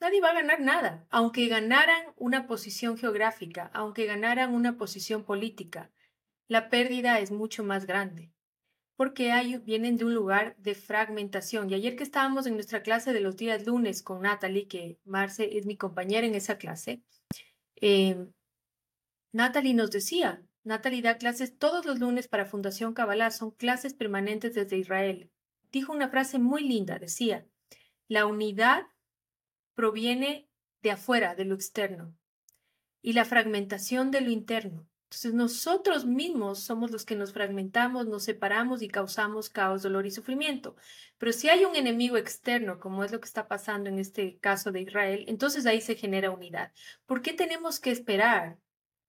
Nadie 0.00 0.20
va 0.20 0.30
a 0.30 0.34
ganar 0.34 0.60
nada, 0.60 1.06
aunque 1.10 1.48
ganaran 1.48 2.04
una 2.16 2.46
posición 2.46 2.96
geográfica, 2.96 3.70
aunque 3.74 4.06
ganaran 4.06 4.54
una 4.54 4.76
posición 4.76 5.24
política. 5.24 5.90
La 6.48 6.68
pérdida 6.68 7.20
es 7.20 7.30
mucho 7.30 7.64
más 7.64 7.86
grande, 7.86 8.32
porque 8.96 9.32
hay, 9.32 9.58
vienen 9.58 9.96
de 9.96 10.04
un 10.04 10.14
lugar 10.14 10.56
de 10.58 10.74
fragmentación. 10.74 11.70
Y 11.70 11.74
ayer 11.74 11.96
que 11.96 12.02
estábamos 12.02 12.46
en 12.46 12.54
nuestra 12.54 12.82
clase 12.82 13.12
de 13.12 13.20
los 13.20 13.36
días 13.36 13.66
lunes 13.66 14.02
con 14.02 14.22
Natalie, 14.22 14.68
que 14.68 14.98
Marce 15.04 15.56
es 15.56 15.66
mi 15.66 15.76
compañera 15.76 16.26
en 16.26 16.34
esa 16.34 16.58
clase, 16.58 17.02
eh, 17.76 18.26
Natalie 19.32 19.74
nos 19.74 19.90
decía, 19.90 20.42
Natalie 20.62 21.02
da 21.02 21.18
clases 21.18 21.58
todos 21.58 21.84
los 21.84 21.98
lunes 21.98 22.28
para 22.28 22.46
Fundación 22.46 22.94
Kabbalah, 22.94 23.30
son 23.30 23.50
clases 23.50 23.94
permanentes 23.94 24.54
desde 24.54 24.78
Israel. 24.78 25.30
Dijo 25.72 25.92
una 25.92 26.08
frase 26.08 26.38
muy 26.38 26.62
linda, 26.62 26.98
decía, 26.98 27.46
la 28.06 28.26
unidad 28.26 28.86
proviene 29.74 30.48
de 30.82 30.90
afuera, 30.92 31.34
de 31.34 31.44
lo 31.44 31.54
externo, 31.54 32.14
y 33.02 33.12
la 33.12 33.24
fragmentación 33.24 34.10
de 34.10 34.20
lo 34.20 34.30
interno. 34.30 34.86
Entonces 35.04 35.34
nosotros 35.34 36.06
mismos 36.06 36.60
somos 36.60 36.90
los 36.90 37.04
que 37.04 37.14
nos 37.14 37.32
fragmentamos, 37.32 38.06
nos 38.06 38.24
separamos 38.24 38.82
y 38.82 38.88
causamos 38.88 39.48
caos, 39.48 39.82
dolor 39.82 40.06
y 40.06 40.10
sufrimiento. 40.10 40.74
Pero 41.18 41.32
si 41.32 41.48
hay 41.48 41.64
un 41.64 41.76
enemigo 41.76 42.16
externo, 42.16 42.80
como 42.80 43.04
es 43.04 43.12
lo 43.12 43.20
que 43.20 43.26
está 43.26 43.46
pasando 43.46 43.88
en 43.88 43.98
este 43.98 44.38
caso 44.38 44.72
de 44.72 44.80
Israel, 44.80 45.24
entonces 45.28 45.66
ahí 45.66 45.80
se 45.80 45.94
genera 45.94 46.32
unidad. 46.32 46.72
¿Por 47.06 47.22
qué 47.22 47.32
tenemos 47.32 47.78
que 47.78 47.92
esperar 47.92 48.58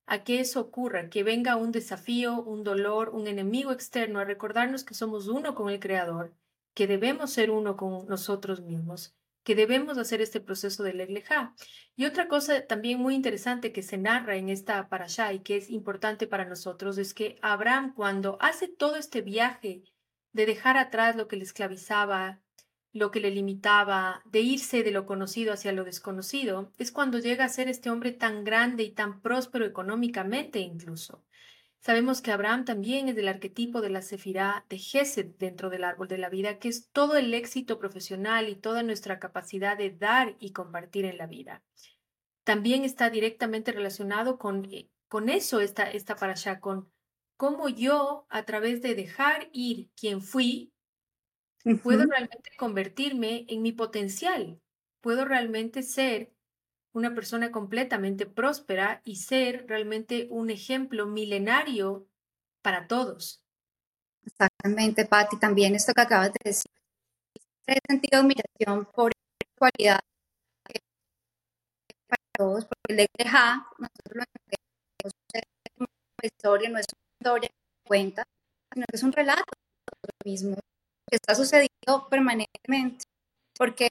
a 0.06 0.24
que 0.24 0.40
eso 0.40 0.62
ocurra, 0.62 1.10
que 1.10 1.24
venga 1.24 1.56
un 1.56 1.72
desafío, 1.72 2.44
un 2.44 2.64
dolor, 2.64 3.10
un 3.10 3.28
enemigo 3.28 3.72
externo, 3.72 4.20
a 4.20 4.26
recordarnos 4.26 4.84
que 4.84 4.94
somos 4.94 5.28
uno 5.28 5.56
con 5.56 5.70
el 5.70 5.80
Creador, 5.80 6.36
que 6.76 6.86
debemos 6.86 7.32
ser 7.32 7.50
uno 7.50 7.76
con 7.76 8.06
nosotros 8.08 8.62
mismos 8.62 9.16
que 9.46 9.56
debemos 9.56 9.98
hacer 10.00 10.22
este 10.22 10.42
proceso 10.42 10.84
de 10.84 10.94
Leglejá. 10.94 11.56
Y 11.96 12.06
otra 12.06 12.28
cosa 12.28 12.66
también 12.66 13.00
muy 13.00 13.14
interesante 13.14 13.72
que 13.72 13.84
se 13.84 13.98
narra 13.98 14.36
en 14.36 14.50
esta 14.50 14.90
parashá 14.90 15.32
y 15.34 15.40
que 15.40 15.56
es 15.56 15.70
importante 15.70 16.26
para 16.26 16.46
nosotros 16.46 16.98
es 16.98 17.14
que 17.14 17.38
Abraham 17.44 17.94
cuando 17.96 18.38
hace 18.42 18.68
todo 18.68 18.98
este 18.98 19.22
viaje 19.22 19.84
de 20.34 20.46
dejar 20.48 20.78
atrás 20.78 21.16
lo 21.16 21.28
que 21.28 21.38
le 21.38 21.44
esclavizaba, 21.44 22.42
lo 22.92 23.12
que 23.12 23.20
le 23.20 23.30
limitaba, 23.30 24.24
de 24.26 24.42
irse 24.42 24.82
de 24.82 24.92
lo 24.92 25.06
conocido 25.06 25.54
hacia 25.54 25.74
lo 25.74 25.84
desconocido, 25.84 26.72
es 26.80 26.92
cuando 26.92 27.20
llega 27.20 27.46
a 27.46 27.50
ser 27.50 27.70
este 27.70 27.92
hombre 27.92 28.14
tan 28.14 28.44
grande 28.46 28.84
y 28.84 28.92
tan 28.92 29.22
próspero 29.22 29.66
económicamente 29.66 30.60
incluso. 30.60 31.24
Sabemos 31.86 32.24
que 32.24 32.32
Abraham 32.32 32.66
también 32.66 33.10
es 33.10 33.16
del 33.16 33.28
arquetipo 33.28 33.80
de 33.80 33.92
la 33.92 34.02
Sefirá 34.02 34.66
de 34.70 34.80
Gesed 34.80 35.36
dentro 35.38 35.70
del 35.70 35.84
árbol 35.84 36.08
de 36.08 36.18
la 36.18 36.30
vida, 36.30 36.58
que 36.58 36.68
es 36.68 36.90
todo 36.90 37.16
el 37.16 37.32
éxito 37.32 37.78
profesional 37.78 38.50
y 38.50 38.56
toda 38.56 38.82
nuestra 38.82 39.20
capacidad 39.20 39.78
de 39.78 39.92
dar 39.92 40.36
y 40.40 40.52
compartir 40.52 41.06
en 41.06 41.20
la 41.20 41.28
vida. 41.28 41.64
También 42.44 42.86
está 42.86 43.12
directamente 43.12 43.72
relacionado 43.72 44.40
con, 44.40 44.66
eh, 44.74 44.90
con 45.08 45.30
eso, 45.30 45.60
esta, 45.60 45.84
esta 45.92 46.16
allá, 46.20 46.60
con 46.60 46.92
cómo 47.38 47.70
yo, 47.70 48.26
a 48.30 48.46
través 48.46 48.82
de 48.82 48.96
dejar 48.96 49.48
ir 49.54 49.92
quien 49.96 50.22
fui, 50.24 50.74
puedo 51.84 52.08
realmente 52.08 52.50
convertirme 52.58 53.46
en 53.48 53.62
mi 53.62 53.74
potencial, 53.74 54.60
puedo 55.02 55.24
realmente 55.24 55.84
ser 55.84 56.34
una 56.96 57.14
persona 57.14 57.52
completamente 57.52 58.26
próspera 58.26 59.02
y 59.04 59.18
ser 59.18 59.66
realmente 59.68 60.28
un 60.32 60.50
ejemplo 60.50 61.06
milenario 61.06 62.08
para 62.62 62.88
todos. 62.88 63.42
Totalmente, 64.38 65.06
Patti. 65.06 65.38
También 65.38 65.76
esto 65.76 65.94
que 65.94 66.02
acabas 66.02 66.32
de 66.32 66.40
decir. 66.46 66.72
He 67.68 67.80
sentido 67.86 68.22
admiración 68.22 68.86
por 68.94 69.12
cualidad 69.58 70.00
para 72.08 72.22
todos, 72.38 72.66
porque 72.66 72.90
el 72.90 72.98
de 72.98 73.08
nosotros 73.16 74.14
lo 74.14 74.24
entendemos 75.34 75.90
historia, 76.24 76.70
no 76.70 76.80
es 76.80 76.86
una 76.92 77.16
historia 77.20 77.50
que 77.50 77.88
cuenta, 77.88 78.24
sino 78.74 78.86
que 78.90 78.96
es 78.96 79.04
un 79.04 79.12
relato 79.12 79.52
de 80.04 80.30
mismo, 80.30 80.56
que 81.10 81.16
está 81.16 81.36
sucediendo 81.36 82.08
permanentemente, 82.10 83.06
porque 83.58 83.90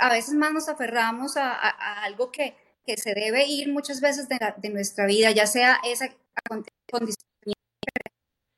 a 0.00 0.08
veces 0.10 0.34
más 0.34 0.52
nos 0.52 0.68
aferramos 0.68 1.36
a, 1.36 1.52
algo 2.04 2.32
que, 2.32 2.56
que, 2.86 2.96
se 2.96 3.14
debe 3.14 3.44
ir 3.46 3.72
muchas 3.72 4.00
veces 4.00 4.28
de, 4.28 4.38
de 4.56 4.70
nuestra 4.70 5.06
vida, 5.06 5.30
ya 5.30 5.46
sea 5.46 5.78
esa 5.84 6.08
condición 6.90 7.16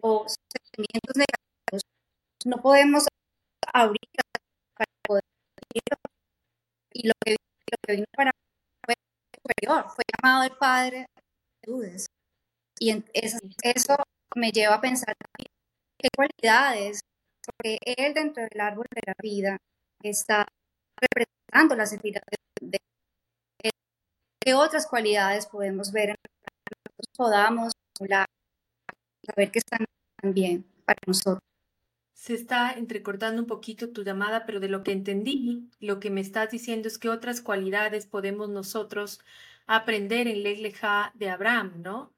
o 0.01 0.27
sentimientos 0.29 1.17
negativos, 1.17 1.83
no 2.45 2.61
podemos 2.61 3.07
abrir 3.73 3.99
para 4.77 4.91
poder 5.07 5.23
y 6.93 7.09
lo 7.09 7.15
que, 7.25 7.33
lo 7.33 7.79
que 7.83 7.93
vino 7.95 8.07
para 8.17 8.31
fue 8.85 8.95
superior, 9.37 9.91
fue 9.91 10.05
llamado 10.15 10.45
el 10.45 10.57
Padre 10.57 11.07
de 11.63 11.73
dudas. 11.73 12.07
Y 12.79 12.91
eso, 13.13 13.39
eso 13.63 13.97
me 14.37 14.51
lleva 14.51 14.77
a 14.77 14.81
pensar 14.81 15.15
qué 15.99 16.09
cualidades, 16.15 17.01
porque 17.45 17.79
Él 17.85 18.15
dentro 18.15 18.45
del 18.45 18.61
árbol 18.61 18.87
de 18.91 19.03
la 19.07 19.15
vida 19.21 19.57
está 20.03 20.47
representando 21.01 21.77
las 21.77 21.93
entidades 21.93 22.39
de, 22.61 22.79
de, 23.63 23.71
qué 24.41 24.55
otras 24.55 24.87
cualidades 24.87 25.47
podemos 25.47 25.93
ver 25.93 26.11
en 26.11 26.17
nosotros 26.25 27.09
podamos 27.17 27.73
saber 29.27 29.51
que 29.51 29.59
están 29.59 29.87
bien 30.23 30.65
para 30.85 30.99
nosotros. 31.07 31.41
Se 32.15 32.35
está 32.35 32.73
entrecortando 32.73 33.43
un 33.43 33.47
poquito 33.47 33.91
tu 33.91 34.03
llamada, 34.03 34.47
pero 34.47 34.61
de 34.61 34.69
lo 34.69 34.83
que 34.83 34.93
entendí, 34.93 35.69
lo 35.81 36.01
que 36.01 36.11
me 36.11 36.21
estás 36.21 36.51
diciendo 36.51 36.89
es 36.89 36.99
que 36.99 37.09
otras 37.09 37.41
cualidades 37.41 38.07
podemos 38.07 38.49
nosotros 38.49 39.21
aprender 39.67 40.29
en 40.29 40.43
Legleja 40.43 41.13
de 41.15 41.29
Abraham, 41.29 41.83
¿no? 41.83 42.13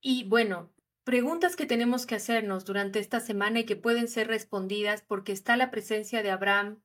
Y 0.00 0.24
bueno, 0.24 0.70
preguntas 1.04 1.56
que 1.56 1.66
tenemos 1.66 2.06
que 2.06 2.14
hacernos 2.14 2.64
durante 2.64 2.98
esta 2.98 3.20
semana 3.20 3.60
y 3.60 3.64
que 3.64 3.76
pueden 3.76 4.08
ser 4.08 4.28
respondidas 4.28 5.02
porque 5.02 5.32
está 5.32 5.56
la 5.56 5.70
presencia 5.70 6.22
de 6.22 6.30
Abraham 6.30 6.80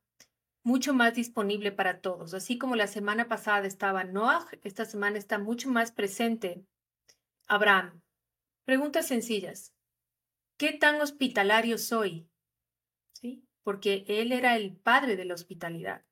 mucho 0.68 0.94
más 0.94 1.14
disponible 1.14 1.72
para 1.72 2.02
todos. 2.02 2.34
Así 2.34 2.58
como 2.58 2.76
la 2.76 2.88
semana 2.88 3.30
pasada 3.30 3.66
estaba 3.66 4.04
Noah, 4.04 4.46
esta 4.64 4.84
semana 4.84 5.18
está 5.18 5.40
mucho 5.40 5.70
más 5.70 5.94
presente 5.94 6.66
Abraham. 7.48 8.02
Preguntas 8.66 9.08
sencillas. 9.08 9.74
¿Qué 10.58 10.74
tan 10.74 11.00
hospitalario 11.00 11.78
soy? 11.78 12.28
¿Sí? 13.14 13.46
Porque 13.64 14.04
él 14.10 14.34
era 14.34 14.58
el 14.58 14.76
padre 14.76 15.16
de 15.16 15.24
la 15.24 15.36
hospitalidad. 15.36 16.04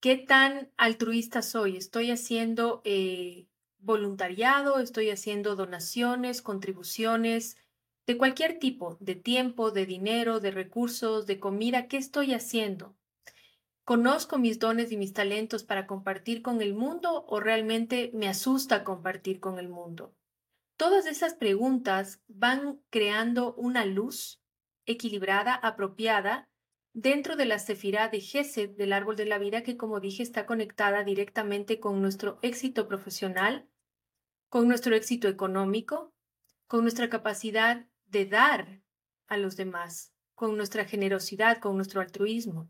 ¿Qué 0.00 0.16
tan 0.16 0.72
altruista 0.78 1.42
soy? 1.42 1.76
¿Estoy 1.76 2.10
haciendo 2.10 2.80
eh, 2.86 3.46
voluntariado? 3.76 4.80
¿Estoy 4.80 5.10
haciendo 5.10 5.54
donaciones, 5.54 6.40
contribuciones 6.40 7.58
de 8.06 8.16
cualquier 8.16 8.58
tipo, 8.58 8.96
de 9.00 9.16
tiempo, 9.16 9.70
de 9.70 9.84
dinero, 9.84 10.40
de 10.40 10.50
recursos, 10.50 11.26
de 11.26 11.38
comida? 11.38 11.88
¿Qué 11.88 11.98
estoy 11.98 12.32
haciendo? 12.32 12.96
¿Conozco 13.86 14.36
mis 14.36 14.58
dones 14.58 14.90
y 14.90 14.96
mis 14.96 15.12
talentos 15.12 15.62
para 15.62 15.86
compartir 15.86 16.42
con 16.42 16.60
el 16.60 16.74
mundo 16.74 17.24
o 17.28 17.38
realmente 17.38 18.10
me 18.14 18.26
asusta 18.26 18.82
compartir 18.82 19.38
con 19.38 19.60
el 19.60 19.68
mundo? 19.68 20.12
Todas 20.76 21.06
esas 21.06 21.34
preguntas 21.34 22.20
van 22.26 22.80
creando 22.90 23.54
una 23.54 23.84
luz 23.84 24.42
equilibrada, 24.86 25.54
apropiada, 25.54 26.48
dentro 26.94 27.36
de 27.36 27.46
la 27.46 27.60
cefirá 27.60 28.08
de 28.08 28.20
Gesed 28.20 28.70
del 28.70 28.92
árbol 28.92 29.14
de 29.14 29.26
la 29.26 29.38
vida, 29.38 29.62
que 29.62 29.76
como 29.76 30.00
dije 30.00 30.24
está 30.24 30.46
conectada 30.46 31.04
directamente 31.04 31.78
con 31.78 32.02
nuestro 32.02 32.40
éxito 32.42 32.88
profesional, 32.88 33.68
con 34.48 34.66
nuestro 34.66 34.96
éxito 34.96 35.28
económico, 35.28 36.12
con 36.66 36.82
nuestra 36.82 37.08
capacidad 37.08 37.86
de 38.06 38.26
dar 38.26 38.82
a 39.28 39.36
los 39.36 39.56
demás, 39.56 40.12
con 40.34 40.56
nuestra 40.56 40.86
generosidad, 40.86 41.58
con 41.58 41.76
nuestro 41.76 42.00
altruismo. 42.00 42.68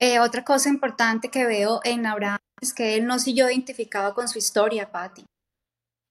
Eh, 0.00 0.18
otra 0.18 0.44
cosa 0.44 0.68
importante 0.68 1.30
que 1.30 1.46
veo 1.46 1.80
en 1.84 2.06
Abraham 2.06 2.38
es 2.60 2.72
que 2.74 2.96
él 2.96 3.06
no 3.06 3.18
siguió 3.18 3.50
identificado 3.50 4.14
con 4.14 4.28
su 4.28 4.38
historia, 4.38 4.90
Patti. 4.90 5.24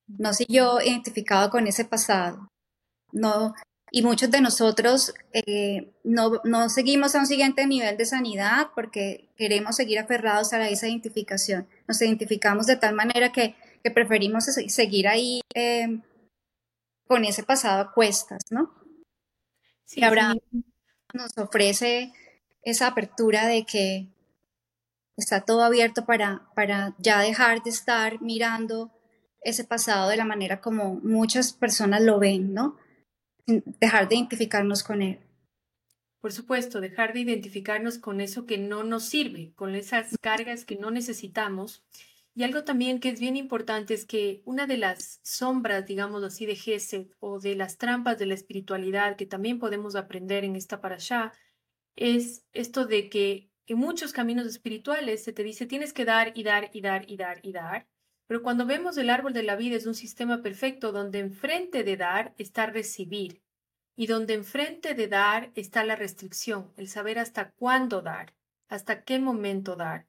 No 0.07 0.33
siguió 0.33 0.81
identificado 0.81 1.49
con 1.49 1.67
ese 1.67 1.85
pasado. 1.85 2.47
No, 3.13 3.53
y 3.93 4.03
muchos 4.03 4.31
de 4.31 4.39
nosotros 4.39 5.13
eh, 5.33 5.93
no, 6.05 6.39
no, 6.45 6.69
seguimos 6.69 7.13
a 7.13 7.19
un 7.19 7.25
siguiente 7.25 7.67
nivel 7.67 7.97
de 7.97 8.05
sanidad 8.05 8.69
porque 8.73 9.29
queremos 9.35 9.75
seguir 9.75 9.99
aferrados 9.99 10.53
a 10.53 10.69
esa 10.69 10.87
identificación. 10.87 11.67
Nos 11.87 12.01
identificamos 12.01 12.67
de 12.67 12.77
tal 12.77 12.95
manera 12.95 13.33
que, 13.33 13.55
que 13.83 13.91
preferimos 13.91 14.45
seguir 14.45 15.09
ahí 15.09 15.41
eh, 15.53 15.99
con 17.05 17.25
ese 17.25 17.43
pasado 17.43 17.81
a 17.81 17.91
cuestas, 17.91 18.43
¿no? 18.49 18.80
Sí, 19.91 20.01
Abraham 20.05 20.39
nos 21.13 21.37
ofrece 21.37 22.13
esa 22.63 22.87
apertura 22.87 23.45
de 23.45 23.65
que 23.65 24.07
está 25.17 25.41
todo 25.41 25.65
abierto 25.65 26.05
para, 26.05 26.49
para 26.55 26.95
ya 26.97 27.19
dejar 27.19 27.61
de 27.61 27.71
estar 27.71 28.21
mirando 28.21 28.89
ese 29.41 29.65
pasado 29.65 30.07
de 30.07 30.15
la 30.15 30.23
manera 30.23 30.61
como 30.61 30.95
muchas 31.03 31.51
personas 31.51 32.01
lo 32.03 32.19
ven, 32.19 32.53
¿no? 32.53 32.77
Dejar 33.45 34.07
de 34.07 34.15
identificarnos 34.15 34.81
con 34.81 35.01
él. 35.01 35.19
Por 36.21 36.31
supuesto, 36.31 36.79
dejar 36.79 37.11
de 37.11 37.19
identificarnos 37.19 37.97
con 37.97 38.21
eso 38.21 38.45
que 38.45 38.57
no 38.57 38.83
nos 38.83 39.03
sirve, 39.03 39.51
con 39.55 39.75
esas 39.75 40.17
cargas 40.21 40.63
que 40.63 40.77
no 40.77 40.89
necesitamos. 40.89 41.83
Y 42.41 42.43
algo 42.43 42.63
también 42.63 42.99
que 42.99 43.09
es 43.09 43.19
bien 43.19 43.37
importante 43.37 43.93
es 43.93 44.07
que 44.07 44.41
una 44.45 44.65
de 44.65 44.77
las 44.77 45.19
sombras, 45.21 45.85
digamos 45.85 46.23
así, 46.23 46.47
de 46.47 46.55
Gesed 46.55 47.05
o 47.19 47.39
de 47.39 47.53
las 47.53 47.77
trampas 47.77 48.17
de 48.17 48.25
la 48.25 48.33
espiritualidad 48.33 49.15
que 49.15 49.27
también 49.27 49.59
podemos 49.59 49.95
aprender 49.95 50.43
en 50.43 50.55
esta 50.55 50.81
parasha 50.81 51.33
es 51.95 52.43
esto 52.51 52.87
de 52.87 53.11
que 53.11 53.51
en 53.67 53.77
muchos 53.77 54.11
caminos 54.11 54.47
espirituales 54.47 55.23
se 55.23 55.33
te 55.33 55.43
dice 55.43 55.67
tienes 55.67 55.93
que 55.93 56.03
dar 56.03 56.31
y 56.33 56.41
dar 56.41 56.71
y 56.73 56.81
dar 56.81 57.05
y 57.07 57.15
dar 57.15 57.39
y 57.43 57.51
dar, 57.51 57.87
pero 58.25 58.41
cuando 58.41 58.65
vemos 58.65 58.97
el 58.97 59.11
árbol 59.11 59.33
de 59.33 59.43
la 59.43 59.55
vida 59.55 59.75
es 59.75 59.85
un 59.85 59.93
sistema 59.93 60.41
perfecto 60.41 60.91
donde 60.91 61.19
enfrente 61.19 61.83
de 61.83 61.95
dar 61.95 62.33
está 62.39 62.65
recibir 62.65 63.43
y 63.95 64.07
donde 64.07 64.33
enfrente 64.33 64.95
de 64.95 65.07
dar 65.07 65.51
está 65.53 65.83
la 65.83 65.95
restricción, 65.95 66.73
el 66.75 66.87
saber 66.87 67.19
hasta 67.19 67.51
cuándo 67.51 68.01
dar, 68.01 68.33
hasta 68.67 69.03
qué 69.03 69.19
momento 69.19 69.75
dar. 69.75 70.07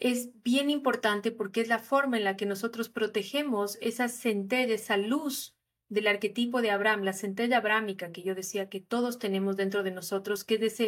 Es 0.00 0.30
bien 0.42 0.70
importante 0.70 1.30
porque 1.30 1.60
es 1.60 1.68
la 1.68 1.78
forma 1.78 2.16
en 2.16 2.24
la 2.24 2.34
que 2.34 2.46
nosotros 2.46 2.88
protegemos 2.88 3.76
esa 3.82 4.08
centella, 4.08 4.74
esa 4.74 4.96
luz 4.96 5.54
del 5.90 6.06
arquetipo 6.06 6.62
de 6.62 6.70
Abraham, 6.70 7.02
la 7.02 7.12
centella 7.12 7.58
abrámica 7.58 8.10
que 8.10 8.22
yo 8.22 8.34
decía 8.34 8.70
que 8.70 8.80
todos 8.80 9.18
tenemos 9.18 9.56
dentro 9.56 9.82
de 9.82 9.90
nosotros, 9.90 10.42
que 10.42 10.54
es 10.54 10.80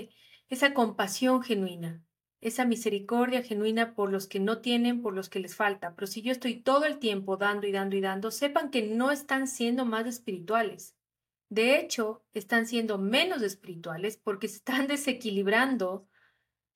esa 0.49 0.73
compasión 0.73 1.43
genuina, 1.43 2.03
esa 2.41 2.65
misericordia 2.65 3.43
genuina 3.43 3.95
por 3.95 4.11
los 4.11 4.27
que 4.27 4.41
no 4.41 4.63
tienen, 4.63 5.03
por 5.03 5.13
los 5.15 5.29
que 5.29 5.41
les 5.41 5.57
falta. 5.57 5.95
Pero 5.95 6.07
si 6.07 6.23
yo 6.23 6.33
estoy 6.33 6.63
todo 6.63 6.87
el 6.87 6.99
tiempo 6.99 7.37
dando 7.37 7.67
y 7.67 7.73
dando 7.73 7.97
y 7.97 8.01
dando, 8.01 8.31
sepan 8.31 8.71
que 8.71 8.83
no 8.83 9.11
están 9.11 9.47
siendo 9.47 9.85
más 9.85 10.07
espirituales. 10.07 10.97
De 11.51 11.79
hecho, 11.79 12.25
están 12.33 12.67
siendo 12.67 12.97
menos 12.97 13.43
espirituales 13.43 14.17
porque 14.17 14.47
están 14.47 14.87
desequilibrando 14.87 16.09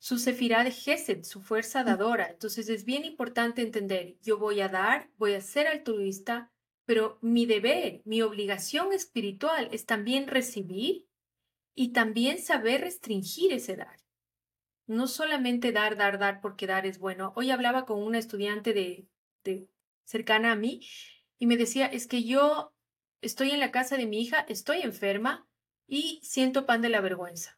su 0.07 0.19
sefirá 0.19 0.63
de 0.63 0.71
Gesed, 0.71 1.25
su 1.25 1.43
fuerza 1.43 1.83
dadora. 1.83 2.29
Entonces 2.31 2.69
es 2.69 2.85
bien 2.85 3.05
importante 3.05 3.61
entender, 3.61 4.17
yo 4.23 4.39
voy 4.39 4.61
a 4.61 4.69
dar, 4.69 5.11
voy 5.17 5.35
a 5.35 5.41
ser 5.41 5.67
altruista, 5.67 6.53
pero 6.85 7.19
mi 7.23 7.45
deber, 7.45 8.03
mi 8.05 8.23
obligación 8.23 8.93
espiritual 8.93 9.69
es 9.73 9.85
también 9.85 10.29
recibir 10.29 11.09
y 11.75 11.93
también 11.93 12.39
saber 12.39 12.83
restringir 12.83 13.53
ese 13.53 13.75
dar. 13.75 13.97
No 14.87 15.09
solamente 15.09 15.73
dar, 15.73 15.97
dar, 15.97 16.21
dar 16.21 16.41
porque 16.41 16.69
dar 16.69 16.87
es 16.87 17.01
bueno. 17.01 17.33
Hoy 17.35 17.51
hablaba 17.51 17.85
con 17.85 18.01
una 18.01 18.19
estudiante 18.19 18.73
de, 18.75 19.09
de 19.43 19.69
cercana 20.05 20.53
a 20.53 20.57
mí 20.57 20.87
y 21.37 21.47
me 21.47 21.57
decía, 21.57 21.87
es 21.87 22.07
que 22.07 22.23
yo 22.23 22.73
estoy 23.23 23.51
en 23.51 23.59
la 23.59 23.73
casa 23.73 23.97
de 23.97 24.07
mi 24.07 24.23
hija, 24.23 24.47
estoy 24.49 24.83
enferma 24.83 25.49
y 25.89 26.21
siento 26.23 26.65
pan 26.65 26.81
de 26.81 26.91
la 26.91 27.01
vergüenza. 27.01 27.56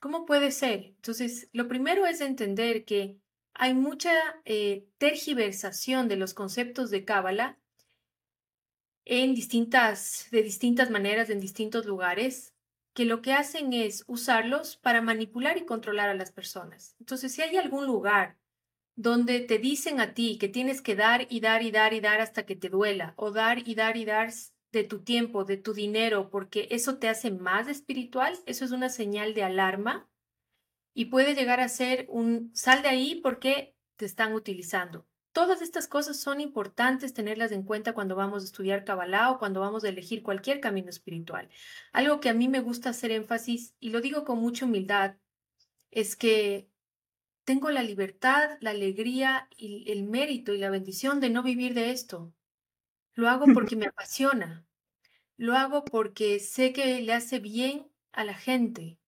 ¿Cómo 0.00 0.24
puede 0.24 0.50
ser? 0.50 0.94
Entonces, 0.96 1.48
lo 1.52 1.68
primero 1.68 2.06
es 2.06 2.22
entender 2.22 2.86
que 2.86 3.18
hay 3.52 3.74
mucha 3.74 4.12
eh, 4.46 4.86
tergiversación 4.96 6.08
de 6.08 6.16
los 6.16 6.32
conceptos 6.32 6.90
de 6.90 7.04
Cábala 7.04 7.58
en 9.04 9.34
distintas, 9.34 10.28
de 10.30 10.42
distintas 10.42 10.90
maneras, 10.90 11.28
en 11.28 11.38
distintos 11.38 11.84
lugares 11.84 12.54
que 12.94 13.04
lo 13.04 13.20
que 13.20 13.34
hacen 13.34 13.72
es 13.74 14.04
usarlos 14.06 14.76
para 14.76 15.02
manipular 15.02 15.58
y 15.58 15.66
controlar 15.66 16.08
a 16.08 16.14
las 16.14 16.32
personas. 16.32 16.96
Entonces, 16.98 17.32
si 17.32 17.42
hay 17.42 17.56
algún 17.56 17.86
lugar 17.86 18.38
donde 18.96 19.40
te 19.40 19.58
dicen 19.58 20.00
a 20.00 20.14
ti 20.14 20.38
que 20.38 20.48
tienes 20.48 20.82
que 20.82 20.96
dar 20.96 21.26
y 21.30 21.40
dar 21.40 21.62
y 21.62 21.70
dar 21.70 21.92
y 21.92 22.00
dar 22.00 22.20
hasta 22.20 22.46
que 22.46 22.56
te 22.56 22.68
duela, 22.68 23.14
o 23.16 23.30
dar 23.30 23.66
y 23.68 23.74
dar 23.74 23.96
y 23.96 24.04
dar 24.04 24.30
de 24.72 24.84
tu 24.84 25.02
tiempo, 25.02 25.44
de 25.44 25.56
tu 25.56 25.74
dinero, 25.74 26.30
porque 26.30 26.68
eso 26.70 26.98
te 26.98 27.08
hace 27.08 27.30
más 27.30 27.68
espiritual, 27.68 28.38
eso 28.46 28.64
es 28.64 28.70
una 28.70 28.88
señal 28.88 29.34
de 29.34 29.42
alarma 29.42 30.08
y 30.94 31.06
puede 31.06 31.34
llegar 31.34 31.60
a 31.60 31.68
ser 31.68 32.06
un 32.08 32.50
sal 32.54 32.82
de 32.82 32.88
ahí 32.88 33.20
porque 33.22 33.74
te 33.96 34.04
están 34.04 34.32
utilizando. 34.32 35.06
Todas 35.32 35.62
estas 35.62 35.86
cosas 35.86 36.18
son 36.18 36.40
importantes 36.40 37.14
tenerlas 37.14 37.52
en 37.52 37.62
cuenta 37.62 37.92
cuando 37.92 38.16
vamos 38.16 38.42
a 38.42 38.46
estudiar 38.46 38.84
Kabbalah 38.84 39.30
o 39.30 39.38
cuando 39.38 39.60
vamos 39.60 39.84
a 39.84 39.88
elegir 39.88 40.22
cualquier 40.22 40.60
camino 40.60 40.90
espiritual. 40.90 41.48
Algo 41.92 42.18
que 42.18 42.28
a 42.28 42.34
mí 42.34 42.48
me 42.48 42.60
gusta 42.60 42.90
hacer 42.90 43.12
énfasis, 43.12 43.74
y 43.78 43.90
lo 43.90 44.00
digo 44.00 44.24
con 44.24 44.40
mucha 44.40 44.64
humildad, 44.64 45.16
es 45.92 46.16
que 46.16 46.68
tengo 47.44 47.70
la 47.70 47.82
libertad, 47.82 48.58
la 48.60 48.70
alegría 48.70 49.48
y 49.56 49.90
el 49.90 50.04
mérito 50.04 50.52
y 50.52 50.58
la 50.58 50.70
bendición 50.70 51.20
de 51.20 51.30
no 51.30 51.42
vivir 51.42 51.74
de 51.74 51.90
esto. 51.90 52.32
Lo 53.20 53.28
hago 53.28 53.44
porque 53.52 53.76
me 53.76 53.84
apasiona. 53.84 54.64
Lo 55.36 55.54
hago 55.54 55.84
porque 55.84 56.40
sé 56.40 56.72
que 56.72 57.02
le 57.02 57.12
hace 57.12 57.38
bien 57.38 57.86
a 58.12 58.24
la 58.24 58.32
gente. 58.32 58.98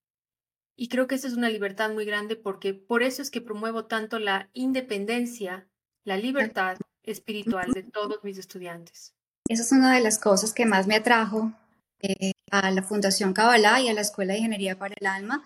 Y 0.77 0.89
creo 0.89 1.07
que 1.07 1.15
esa 1.15 1.29
es 1.29 1.33
una 1.33 1.49
libertad 1.49 1.91
muy 1.91 2.05
grande 2.05 2.37
porque 2.37 2.75
por 2.75 3.03
eso 3.03 3.23
es 3.23 3.31
que 3.31 3.41
promuevo 3.41 3.87
tanto 3.87 4.19
la 4.19 4.51
independencia, 4.53 5.67
la 6.05 6.19
libertad 6.19 6.77
espiritual 7.03 7.73
de 7.73 7.85
todos 7.85 8.23
mis 8.23 8.37
estudiantes. 8.37 9.15
Esa 9.49 9.63
es 9.63 9.73
una 9.73 9.95
de 9.95 10.03
las 10.03 10.19
cosas 10.19 10.53
que 10.53 10.67
más 10.67 10.87
me 10.87 10.97
atrajo 10.97 11.55
eh, 12.01 12.33
a 12.51 12.71
la 12.71 12.83
Fundación 12.83 13.33
Kabbalah 13.33 13.81
y 13.81 13.89
a 13.89 13.95
la 13.95 14.03
Escuela 14.03 14.35
de 14.35 14.41
Ingeniería 14.41 14.79
para 14.79 14.95
el 15.01 15.07
Alma. 15.07 15.43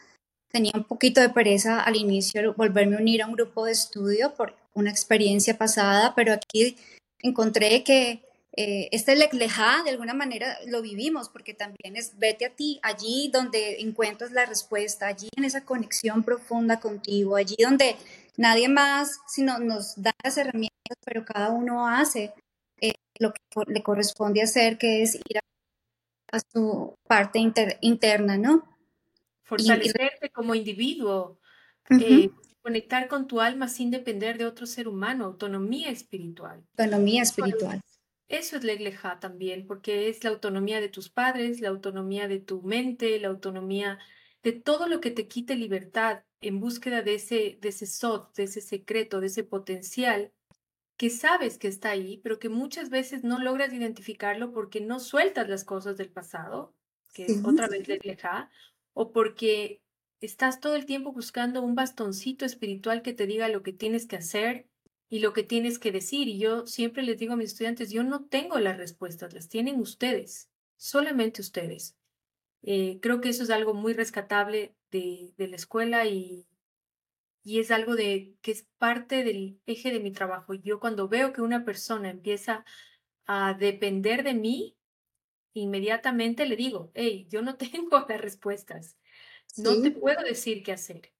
Tenía 0.49 0.73
un 0.75 0.89
poquito 0.89 1.21
de 1.21 1.29
pereza 1.29 1.85
al 1.85 1.95
inicio 1.95 2.53
volverme 2.55 2.97
a 2.97 3.01
unir 3.01 3.23
a 3.23 3.29
un 3.29 3.35
grupo 3.35 3.65
de 3.65 3.71
estudio 3.71 4.35
por 4.35 4.57
una 4.75 4.91
experiencia 4.91 5.57
pasada, 5.57 6.17
pero 6.17 6.33
aquí 6.33 6.77
encontré 7.21 7.85
que 7.85 8.27
eh, 8.59 8.89
este 8.91 9.15
lejá 9.35 9.83
de 9.85 9.91
alguna 9.91 10.15
manera 10.15 10.59
lo 10.67 10.81
vivimos 10.81 11.29
porque 11.29 11.53
también 11.53 11.95
es 11.95 12.19
vete 12.19 12.47
a 12.47 12.55
ti, 12.55 12.81
allí 12.83 13.31
donde 13.31 13.83
encuentras 13.83 14.33
la 14.33 14.47
respuesta, 14.47 15.09
allí 15.09 15.29
en 15.37 15.45
esa 15.45 15.67
conexión 15.67 16.23
profunda 16.23 16.81
contigo, 16.81 17.37
allí 17.37 17.57
donde 17.63 17.97
nadie 18.39 18.71
más 18.71 19.19
sino 19.29 19.59
nos 19.59 20.01
da 20.01 20.13
las 20.25 20.39
herramientas, 20.39 20.97
pero 21.05 21.27
cada 21.27 21.51
uno 21.51 21.87
hace 21.87 22.33
eh, 22.81 22.95
lo 23.19 23.35
que 23.35 23.41
le 23.67 23.83
corresponde 23.83 24.41
hacer, 24.41 24.79
que 24.79 25.03
es 25.03 25.17
ir 25.17 25.39
a, 25.39 26.41
su 26.53 26.95
parte 27.07 27.39
interna, 27.83 28.39
¿no? 28.39 28.65
Fortalecerte 29.45 30.31
como 30.31 30.55
individuo, 30.55 31.39
eh, 31.91 32.31
conectar 32.63 33.07
con 33.09 33.27
tu 33.27 33.41
alma 33.41 33.69
sin 33.69 33.91
depender 33.91 34.39
de 34.39 34.47
otro 34.47 34.67
ser 34.67 34.89
humano, 34.89 35.27
autonomía 35.27 35.91
espiritual. 35.91 36.65
Autonomía 36.77 37.23
espiritual. 37.23 37.81
Eso 38.29 38.57
es 38.57 38.65
la 38.65 39.21
también, 39.21 39.67
porque 39.67 40.09
es 40.09 40.25
la 40.25 40.31
autonomía 40.31 40.81
de 40.81 40.89
tus 40.89 41.09
padres, 41.09 41.61
la 41.61 41.69
autonomía 41.69 42.27
de 42.27 42.41
tu 42.41 42.63
mente, 42.63 43.21
la 43.21 43.29
autonomía 43.29 43.99
de 44.43 44.53
todo 44.53 44.89
lo 44.89 45.01
que 45.01 45.11
te 45.11 45.29
quite 45.29 45.55
libertad 45.55 46.25
en 46.41 46.61
búsqueda 46.61 47.03
de 47.03 47.15
ese, 47.15 47.59
de 47.61 47.69
ese 47.69 47.87
sot, 47.87 48.35
de 48.35 48.45
ese 48.45 48.61
secreto, 48.61 49.21
de 49.21 49.29
ese 49.29 49.45
potencial 49.45 50.33
que 50.97 51.11
sabes 51.11 51.59
que 51.59 51.69
está 51.69 51.91
ahí, 51.91 52.21
pero 52.23 52.39
que 52.39 52.49
muchas 52.49 52.91
veces 52.91 53.23
no 53.23 53.39
logras 53.39 53.73
identificarlo 53.73 54.53
porque 54.53 54.81
no 54.81 54.99
sueltas 54.99 55.49
las 55.49 55.65
cosas 55.65 55.97
del 55.97 56.11
pasado, 56.11 56.75
que 57.13 57.27
es 57.27 57.45
otra 57.45 57.69
vez 57.69 57.87
la 57.89 58.51
o 58.95 59.13
porque 59.13 59.83
estás 60.21 60.61
todo 60.61 60.75
el 60.75 60.87
tiempo 60.87 61.13
buscando 61.13 61.63
un 61.63 61.75
bastoncito 61.75 62.45
espiritual 62.45 63.03
que 63.03 63.13
te 63.13 63.27
diga 63.27 63.49
lo 63.49 63.63
que 63.63 63.73
tienes 63.73 64.07
que 64.07 64.17
hacer 64.17 64.69
y 65.09 65.21
lo 65.21 65.33
que 65.33 65.43
tienes 65.43 65.79
que 65.79 65.93
decir. 65.93 66.29
Y 66.29 66.39
yo 66.39 66.67
siempre 66.67 67.03
les 67.03 67.19
digo 67.19 67.35
a 67.35 67.37
mis 67.37 67.53
estudiantes, 67.53 67.91
yo 67.91 68.03
no 68.03 68.25
tengo 68.27 68.59
las 68.59 68.79
respuestas, 68.79 69.35
las 69.35 69.49
tienen 69.49 69.81
ustedes, 69.81 70.51
solamente 70.77 71.41
ustedes. 71.41 71.97
Eh, 72.63 72.99
creo 73.01 73.21
que 73.21 73.29
eso 73.29 73.45
es 73.45 73.51
algo 73.51 73.75
muy 73.75 73.93
rescatable 73.93 74.75
de, 74.91 75.35
de 75.37 75.49
la 75.49 75.57
escuela 75.57 76.07
y, 76.07 76.49
y 77.45 77.61
es 77.61 77.71
algo 77.71 77.95
de 77.95 78.35
que 78.43 78.51
es 78.51 78.67
parte 78.79 79.23
del 79.23 79.61
eje 79.67 79.93
de 79.93 80.01
mi 80.01 80.11
trabajo. 80.11 80.55
Yo 80.55 80.81
cuando 80.81 81.09
veo 81.09 81.33
que 81.33 81.43
una 81.43 81.65
persona 81.65 82.11
empieza 82.11 82.65
a 83.27 83.55
depender 83.55 84.25
de 84.25 84.35
mí, 84.35 84.77
inmediatamente 85.53 86.47
le 86.47 86.57
digo, 86.57 86.91
hey, 86.95 87.27
yo 87.31 87.43
no 87.43 87.57
tengo 87.57 88.05
las 88.09 88.21
respuestas, 88.21 88.97
no 89.57 89.81
te 89.81 89.91
puedo 89.91 90.23
decir 90.23 90.63
qué 90.63 90.73
hacer. 90.73 91.13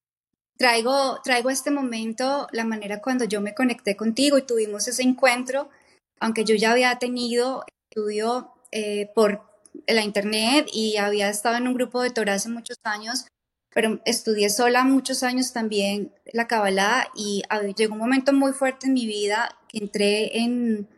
Traigo, 0.57 1.21
traigo 1.23 1.51
este 1.51 1.71
momento, 1.71 2.49
la 2.53 2.65
manera 2.65 3.03
cuando 3.03 3.25
yo 3.25 3.41
me 3.43 3.55
conecté 3.55 3.95
contigo 3.95 4.39
y 4.39 4.43
tuvimos 4.43 4.89
ese 4.89 5.03
encuentro, 5.03 5.69
aunque 6.19 6.45
yo 6.45 6.55
ya 6.55 6.73
había 6.73 6.99
tenido 6.99 7.65
estudio 7.91 8.53
eh, 8.73 9.11
por 9.15 9.43
la 9.87 10.03
internet 10.03 10.67
y 10.73 10.97
había 10.97 11.29
estado 11.29 11.57
en 11.57 11.69
un 11.69 11.75
grupo 11.75 12.01
de 12.01 12.11
Torah 12.11 12.35
hace 12.35 12.49
muchos 12.49 12.79
años, 12.85 13.27
pero 13.75 14.01
estudié 14.07 14.49
sola 14.49 14.85
muchos 14.85 15.23
años 15.23 15.53
también 15.53 16.15
la 16.33 16.47
Kabbalah 16.47 17.09
y 17.15 17.43
llegó 17.77 17.93
un 17.93 18.01
momento 18.01 18.33
muy 18.33 18.53
fuerte 18.53 18.87
en 18.87 18.95
mi 18.95 19.07
vida 19.07 19.59
que 19.69 19.79
entré 19.79 20.39
en, 20.39 20.89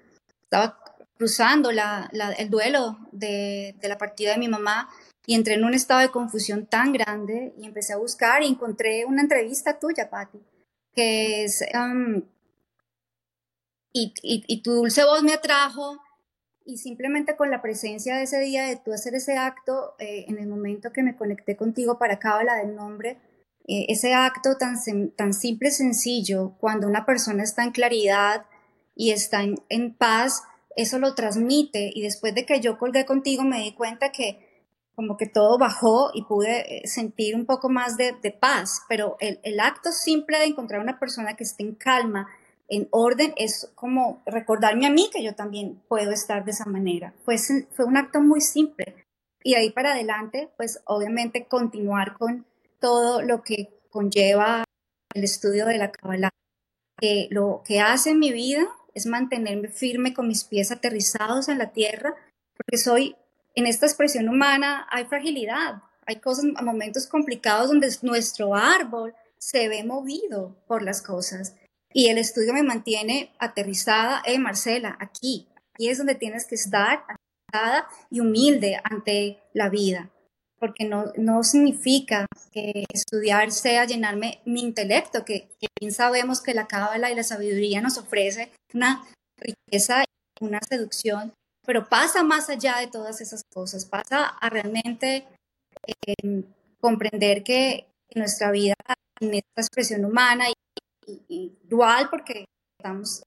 estaba 0.44 0.78
cruzando 1.16 1.72
la, 1.72 2.08
el 2.38 2.48
duelo 2.48 2.96
de, 3.10 3.74
de 3.80 3.88
la 3.88 3.98
partida 3.98 4.32
de 4.32 4.38
mi 4.38 4.46
mamá 4.46 4.88
y 5.28 5.34
entré 5.34 5.56
en 5.56 5.64
un 5.64 5.74
estado 5.74 6.00
de 6.00 6.08
confusión 6.08 6.64
tan 6.64 6.90
grande 6.90 7.52
y 7.58 7.66
empecé 7.66 7.92
a 7.92 7.98
buscar 7.98 8.42
y 8.42 8.46
encontré 8.46 9.04
una 9.04 9.20
entrevista 9.20 9.78
tuya, 9.78 10.08
Patti, 10.08 10.38
que 10.94 11.44
es, 11.44 11.62
y, 13.92 14.14
y, 14.22 14.62
tu 14.62 14.72
dulce 14.72 15.04
voz 15.04 15.22
me 15.22 15.34
atrajo 15.34 15.98
y 16.64 16.78
simplemente 16.78 17.36
con 17.36 17.50
la 17.50 17.60
presencia 17.60 18.16
de 18.16 18.22
ese 18.22 18.40
día, 18.40 18.68
de 18.68 18.76
tú 18.76 18.90
hacer 18.94 19.14
ese 19.14 19.36
acto, 19.36 19.96
eh, 19.98 20.24
en 20.28 20.38
el 20.38 20.46
momento 20.46 20.94
que 20.94 21.02
me 21.02 21.14
conecté 21.14 21.58
contigo 21.58 21.98
para 21.98 22.18
Cábala 22.18 22.54
del 22.54 22.74
Nombre, 22.74 23.18
eh, 23.66 23.84
ese 23.90 24.14
acto 24.14 24.56
tan, 24.56 24.76
tan 25.10 25.34
simple 25.34 25.68
y 25.68 25.72
sencillo, 25.72 26.56
cuando 26.58 26.86
una 26.86 27.04
persona 27.04 27.42
está 27.42 27.64
en 27.64 27.72
claridad 27.72 28.46
y 28.94 29.10
está 29.10 29.42
en, 29.42 29.56
en 29.68 29.94
paz, 29.94 30.42
eso 30.74 30.98
lo 30.98 31.14
transmite. 31.14 31.90
Y 31.94 32.00
después 32.00 32.34
de 32.34 32.46
que 32.46 32.60
yo 32.60 32.78
colgué 32.78 33.04
contigo 33.04 33.44
me 33.44 33.60
di 33.60 33.74
cuenta 33.74 34.10
que 34.10 34.47
como 34.98 35.16
que 35.16 35.28
todo 35.28 35.58
bajó 35.58 36.10
y 36.12 36.24
pude 36.24 36.78
eh, 36.78 36.88
sentir 36.88 37.36
un 37.36 37.46
poco 37.46 37.68
más 37.68 37.96
de, 37.96 38.14
paz, 38.32 38.82
pero 38.88 39.16
el, 39.20 39.60
acto 39.60 39.92
simple 39.92 40.40
de 40.40 40.46
encontrar 40.46 40.80
una 40.80 40.98
persona 40.98 41.36
que 41.36 41.44
esté 41.44 41.62
en 41.62 41.76
calma, 41.76 42.28
en 42.66 42.88
orden, 42.90 43.32
es 43.36 43.70
como 43.76 44.20
recordarme 44.26 44.88
a 44.88 44.90
mí 44.90 45.08
que 45.12 45.22
yo 45.22 45.36
también 45.36 45.80
puedo 45.86 46.10
estar 46.10 46.44
de 46.44 46.50
esa 46.50 46.64
manera. 46.64 47.14
Pues 47.24 47.48
fue 47.76 47.84
un 47.84 47.96
acto 47.96 48.20
muy 48.20 48.40
simple. 48.40 48.96
Y 49.44 49.54
ahí 49.54 49.70
para 49.70 49.92
adelante, 49.92 50.50
pues 50.56 50.82
obviamente 50.84 51.46
continuar 51.46 52.18
con 52.18 52.44
todo 52.80 53.22
lo 53.22 53.44
que 53.44 53.68
conlleva 53.90 54.64
el 55.14 55.22
estudio 55.22 55.66
de 55.66 55.78
la 55.78 55.92
Kabbalah. 55.92 56.30
Que 57.00 57.28
lo 57.30 57.62
que 57.64 57.78
hace 57.78 58.10
en 58.10 58.18
mi 58.18 58.32
vida 58.32 58.68
es 58.94 59.06
mantenerme 59.06 59.68
firme 59.68 60.12
con 60.12 60.26
mis 60.26 60.42
pies 60.42 60.72
aterrizados 60.72 61.48
en 61.48 61.58
la 61.58 61.70
tierra, 61.70 62.16
porque 62.56 62.78
soy 62.78 63.14
en 63.54 63.66
esta 63.66 63.86
expresión 63.86 64.28
humana 64.28 64.86
hay 64.90 65.04
fragilidad, 65.04 65.82
hay 66.06 66.16
cosas, 66.16 66.44
momentos 66.62 67.06
complicados 67.06 67.68
donde 67.68 67.88
nuestro 68.02 68.54
árbol 68.54 69.14
se 69.38 69.68
ve 69.68 69.84
movido 69.84 70.56
por 70.66 70.82
las 70.82 71.02
cosas. 71.02 71.54
Y 71.92 72.08
el 72.08 72.18
estudio 72.18 72.52
me 72.52 72.62
mantiene 72.62 73.32
aterrizada, 73.38 74.22
eh, 74.24 74.38
Marcela, 74.38 74.96
aquí, 75.00 75.48
aquí 75.74 75.88
es 75.88 75.98
donde 75.98 76.14
tienes 76.14 76.46
que 76.46 76.54
estar 76.54 77.04
aterrizada 77.08 77.88
y 78.10 78.20
humilde 78.20 78.80
ante 78.84 79.38
la 79.54 79.68
vida, 79.68 80.10
porque 80.58 80.84
no, 80.84 81.12
no 81.16 81.42
significa 81.44 82.26
que 82.52 82.84
estudiar 82.92 83.52
sea 83.52 83.86
llenarme 83.86 84.40
mi 84.44 84.60
intelecto, 84.60 85.24
que, 85.24 85.48
que 85.60 85.68
bien 85.80 85.92
sabemos 85.92 86.42
que 86.42 86.54
la 86.54 86.66
cábala 86.66 87.10
y 87.10 87.14
la 87.14 87.22
sabiduría 87.22 87.80
nos 87.80 87.96
ofrece 87.96 88.52
una 88.74 89.02
riqueza 89.38 90.04
una 90.40 90.60
seducción 90.68 91.32
pero 91.68 91.86
pasa 91.86 92.22
más 92.22 92.48
allá 92.48 92.78
de 92.78 92.86
todas 92.86 93.20
esas 93.20 93.42
cosas, 93.52 93.84
pasa 93.84 94.24
a 94.24 94.48
realmente 94.48 95.28
em, 96.06 96.42
comprender 96.80 97.44
que 97.44 97.86
nuestra 98.14 98.50
vida 98.50 98.72
en 99.20 99.34
esta 99.34 99.60
expresión 99.60 100.06
humana 100.06 100.46
y, 101.28 101.58
dual, 101.64 102.08
porque 102.08 102.46
estamos, 102.78 103.22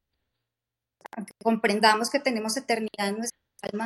aunque 1.16 1.34
comprendamos 1.44 2.10
que 2.10 2.20
tenemos 2.20 2.58
eternidad 2.58 3.10
en 3.10 3.18
nuestra 3.18 3.38
alma, 3.62 3.86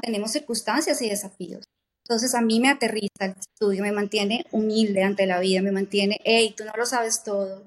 tenemos 0.00 0.30
circunstancias 0.30 1.02
y 1.02 1.08
desafíos. 1.08 1.64
Entonces 2.04 2.36
a 2.36 2.40
mí 2.40 2.60
me 2.60 2.70
aterriza 2.70 3.24
el 3.24 3.34
estudio, 3.36 3.82
me 3.82 3.90
mantiene 3.90 4.46
humilde 4.52 5.02
ante 5.02 5.26
la 5.26 5.40
vida, 5.40 5.60
me 5.60 5.72
mantiene, 5.72 6.20
hey, 6.22 6.54
tú 6.56 6.64
no 6.64 6.72
lo 6.76 6.86
sabes 6.86 7.24
todo, 7.24 7.64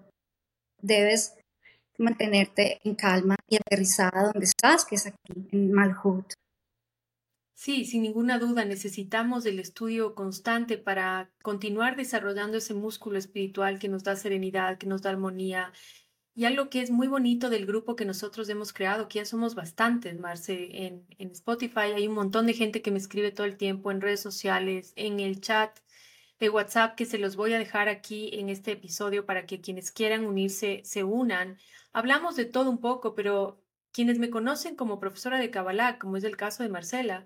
debes 0.82 1.34
mantenerte 2.02 2.80
en 2.84 2.96
calma 2.96 3.36
y 3.48 3.56
aterrizada 3.56 4.32
donde 4.32 4.46
estás, 4.46 4.86
que 4.86 4.96
es 4.96 5.08
aquí, 5.08 5.48
en 5.52 5.72
Malhut. 5.72 6.34
Sí, 7.54 7.86
sin 7.86 8.02
ninguna 8.02 8.40
duda, 8.40 8.66
necesitamos 8.66 9.46
el 9.46 9.60
estudio 9.60 10.16
constante 10.16 10.80
para 10.80 11.30
continuar 11.44 11.96
desarrollando 11.96 12.58
ese 12.58 12.74
músculo 12.74 13.20
espiritual 13.20 13.78
que 13.78 13.88
nos 13.88 14.04
da 14.04 14.16
serenidad, 14.16 14.80
que 14.80 14.88
nos 14.88 15.04
da 15.04 15.12
armonía. 15.12 15.72
y 16.34 16.46
algo 16.46 16.70
que 16.70 16.82
es 16.82 16.92
muy 16.92 17.08
bonito 17.08 17.50
del 17.50 17.66
grupo 17.66 17.96
que 17.96 18.06
nosotros 18.06 18.50
hemos 18.50 18.74
creado, 18.74 19.08
que 19.08 19.20
ya 19.20 19.26
somos 19.26 19.54
bastantes, 19.54 20.20
Marce, 20.20 20.86
en, 20.88 21.06
en 21.20 21.32
Spotify 21.32 21.92
hay 21.96 22.08
un 22.08 22.16
montón 22.16 22.48
de 22.48 22.54
gente 22.54 22.82
que 22.82 22.92
me 22.92 22.98
escribe 22.98 23.32
todo 23.32 23.46
el 23.46 23.58
tiempo 23.58 23.92
en 23.92 24.02
redes 24.02 24.22
sociales, 24.22 24.94
en 24.96 25.20
el 25.20 25.42
chat 25.42 25.78
de 26.42 26.50
WhatsApp 26.50 26.96
que 26.96 27.06
se 27.06 27.20
los 27.20 27.36
voy 27.36 27.54
a 27.54 27.60
dejar 27.60 27.88
aquí 27.88 28.32
en 28.34 28.50
este 28.50 28.72
episodio 28.72 29.26
para 29.28 29.46
que 29.46 29.62
quienes 29.62 29.92
quieran 29.92 30.26
unirse 30.26 30.82
se 30.84 31.04
unan. 31.04 31.60
Hablamos 31.94 32.36
de 32.36 32.46
todo 32.46 32.70
un 32.70 32.80
poco, 32.80 33.16
pero 33.16 33.62
quienes 33.92 34.20
me 34.20 34.30
conocen 34.30 34.76
como 34.76 35.00
profesora 35.00 35.40
de 35.40 35.52
Kabbalah, 35.52 36.00
como 36.00 36.18
es 36.18 36.24
el 36.24 36.38
caso 36.38 36.64
de 36.64 36.70
Marcela, 36.70 37.26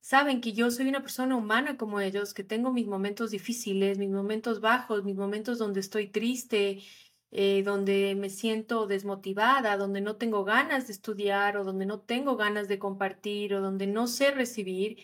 saben 0.00 0.40
que 0.40 0.52
yo 0.52 0.70
soy 0.70 0.88
una 0.88 1.02
persona 1.02 1.36
humana 1.36 1.76
como 1.76 2.00
ellos, 2.00 2.34
que 2.34 2.44
tengo 2.44 2.72
mis 2.72 2.86
momentos 2.86 3.30
difíciles, 3.30 3.98
mis 3.98 4.10
momentos 4.10 4.60
bajos, 4.60 5.04
mis 5.04 5.16
momentos 5.16 5.58
donde 5.58 5.80
estoy 5.80 6.08
triste, 6.08 6.82
eh, 7.30 7.62
donde 7.64 8.14
me 8.16 8.30
siento 8.30 8.86
desmotivada, 8.86 9.76
donde 9.76 10.00
no 10.00 10.16
tengo 10.16 10.44
ganas 10.44 10.86
de 10.86 10.92
estudiar 10.92 11.56
o 11.56 11.64
donde 11.64 11.86
no 11.86 12.00
tengo 12.00 12.36
ganas 12.36 12.68
de 12.68 12.78
compartir 12.78 13.54
o 13.54 13.60
donde 13.60 13.86
no 13.86 14.06
sé 14.06 14.30
recibir. 14.30 14.98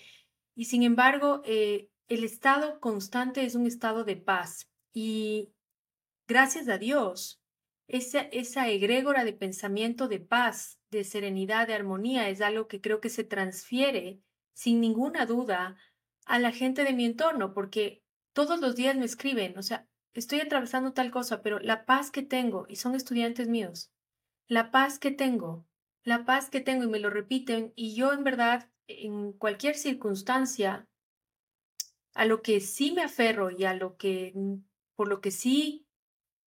Y 0.55 0.67
sin 0.67 0.83
embargo, 0.83 1.43
eh, 1.45 1.91
el 2.09 2.25
estado 2.25 2.79
constante 2.81 3.45
es 3.45 3.55
un 3.55 3.67
estado 3.67 4.05
de 4.05 4.17
paz 4.17 4.69
y 4.93 5.55
gracias 6.29 6.69
a 6.69 6.79
Dios, 6.79 7.40
esa, 7.93 8.21
esa 8.21 8.65
de 8.65 9.33
pensamiento 9.33 10.07
de 10.07 10.21
paz, 10.21 10.81
de 10.91 11.03
serenidad, 11.03 11.67
de 11.67 11.75
armonía 11.75 12.29
es 12.29 12.41
algo 12.41 12.69
que 12.69 12.81
creo 12.81 13.01
que 13.01 13.09
se 13.09 13.25
transfiere 13.25 14.23
sin 14.53 14.81
ninguna 14.81 15.27
duda 15.27 15.77
a 16.25 16.39
la 16.39 16.53
gente 16.53 16.85
de 16.85 16.93
mi 16.93 17.05
entorno, 17.05 17.53
porque 17.53 18.05
todos 18.33 18.61
los 18.61 18.77
días 18.77 18.97
me 18.97 19.05
escriben, 19.05 19.59
o 19.59 19.63
sea, 19.63 19.89
estoy 20.15 20.41
atravesando 20.41 20.93
tal 20.93 21.11
cosa, 21.11 21.43
pero 21.43 21.59
la 21.59 21.85
paz 21.85 22.13
que 22.13 22.23
tengo, 22.23 22.67
y 22.69 22.77
son 22.77 22.95
estudiantes 22.95 23.49
míos, 23.49 23.93
la 24.47 24.71
paz 24.71 24.99
que 25.01 25.11
tengo, 25.11 25.67
la 26.05 26.25
paz 26.25 26.49
que 26.49 26.61
tengo, 26.61 26.85
y 26.85 26.89
me 26.89 27.01
lo 27.01 27.11
repiten, 27.11 27.73
y 27.75 27.95
yo 27.97 28.13
en 28.13 28.23
verdad, 28.23 28.71
en 28.87 29.33
cualquier 29.33 29.75
circunstancia, 29.75 30.87
a 32.15 32.25
lo 32.25 32.43
que 32.43 32.61
sí 32.61 32.93
me 32.93 33.03
aferro 33.03 33.51
y 33.51 33.65
a 33.65 33.75
lo 33.75 33.97
que, 33.97 34.33
por 34.95 35.09
lo 35.09 35.21
que 35.21 35.31
sí 35.31 35.87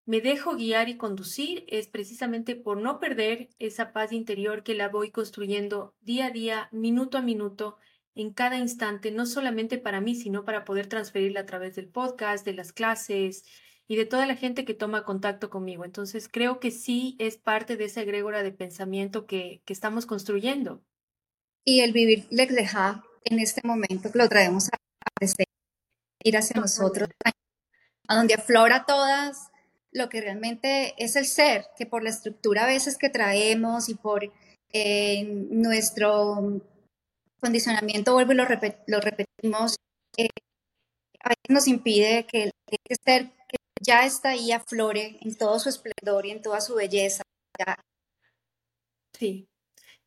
me 0.05 0.19
dejo 0.19 0.55
guiar 0.55 0.89
y 0.89 0.97
conducir 0.97 1.65
es 1.67 1.87
precisamente 1.87 2.55
por 2.55 2.77
no 2.77 2.99
perder 2.99 3.49
esa 3.59 3.93
paz 3.93 4.11
interior 4.11 4.63
que 4.63 4.73
la 4.73 4.89
voy 4.89 5.11
construyendo 5.11 5.95
día 6.01 6.27
a 6.27 6.31
día, 6.31 6.69
minuto 6.71 7.17
a 7.17 7.21
minuto, 7.21 7.77
en 8.15 8.31
cada 8.31 8.57
instante, 8.57 9.11
no 9.11 9.25
solamente 9.25 9.77
para 9.77 10.01
mí, 10.01 10.15
sino 10.15 10.45
para 10.45 10.65
poder 10.65 10.87
transferirla 10.87 11.41
a 11.41 11.45
través 11.45 11.75
del 11.75 11.87
podcast, 11.87 12.45
de 12.45 12.53
las 12.53 12.71
clases 12.71 13.43
y 13.87 13.95
de 13.95 14.05
toda 14.05 14.27
la 14.27 14.35
gente 14.35 14.65
que 14.65 14.73
toma 14.73 15.03
contacto 15.03 15.49
conmigo. 15.49 15.83
Entonces, 15.83 16.29
creo 16.29 16.59
que 16.59 16.69
sí 16.69 17.15
es 17.19 17.37
parte 17.37 17.75
de 17.75 17.85
esa 17.85 18.01
egrégora 18.01 18.43
de 18.43 18.51
pensamiento 18.51 19.25
que, 19.25 19.61
que 19.65 19.73
estamos 19.73 20.05
construyendo. 20.05 20.83
Y 21.65 21.79
el 21.79 21.93
vivir 21.93 22.27
Lexleja 22.29 23.03
en 23.23 23.39
este 23.39 23.61
momento 23.65 24.11
que 24.11 24.19
lo 24.19 24.29
traemos 24.29 24.67
a, 24.67 24.75
a 24.75 25.25
ir 26.23 26.37
hacia 26.37 26.59
nosotros, 26.59 27.09
a 28.07 28.15
donde 28.15 28.33
aflora 28.33 28.85
todas 28.85 29.49
lo 29.93 30.09
que 30.09 30.21
realmente 30.21 30.93
es 30.97 31.15
el 31.15 31.25
ser, 31.25 31.65
que 31.77 31.85
por 31.85 32.03
la 32.03 32.09
estructura 32.09 32.63
a 32.63 32.67
veces 32.67 32.97
que 32.97 33.09
traemos 33.09 33.89
y 33.89 33.95
por 33.95 34.31
eh, 34.73 35.23
nuestro 35.23 36.61
condicionamiento, 37.39 38.13
vuelvo 38.13 38.33
y 38.33 38.35
lo, 38.35 38.99
repetimos, 38.99 39.75
eh, 40.17 40.29
a 41.19 41.29
veces 41.29 41.49
nos 41.49 41.67
impide 41.67 42.25
que 42.25 42.43
el 42.43 42.51
ser 43.05 43.31
que 43.47 43.57
ya 43.81 44.05
está 44.05 44.29
ahí 44.29 44.51
aflore 44.51 45.17
en 45.21 45.37
todo 45.37 45.59
su 45.59 45.69
esplendor 45.69 46.25
y 46.25 46.31
en 46.31 46.41
toda 46.41 46.61
su 46.61 46.75
belleza. 46.75 47.23
Sí, 49.17 49.47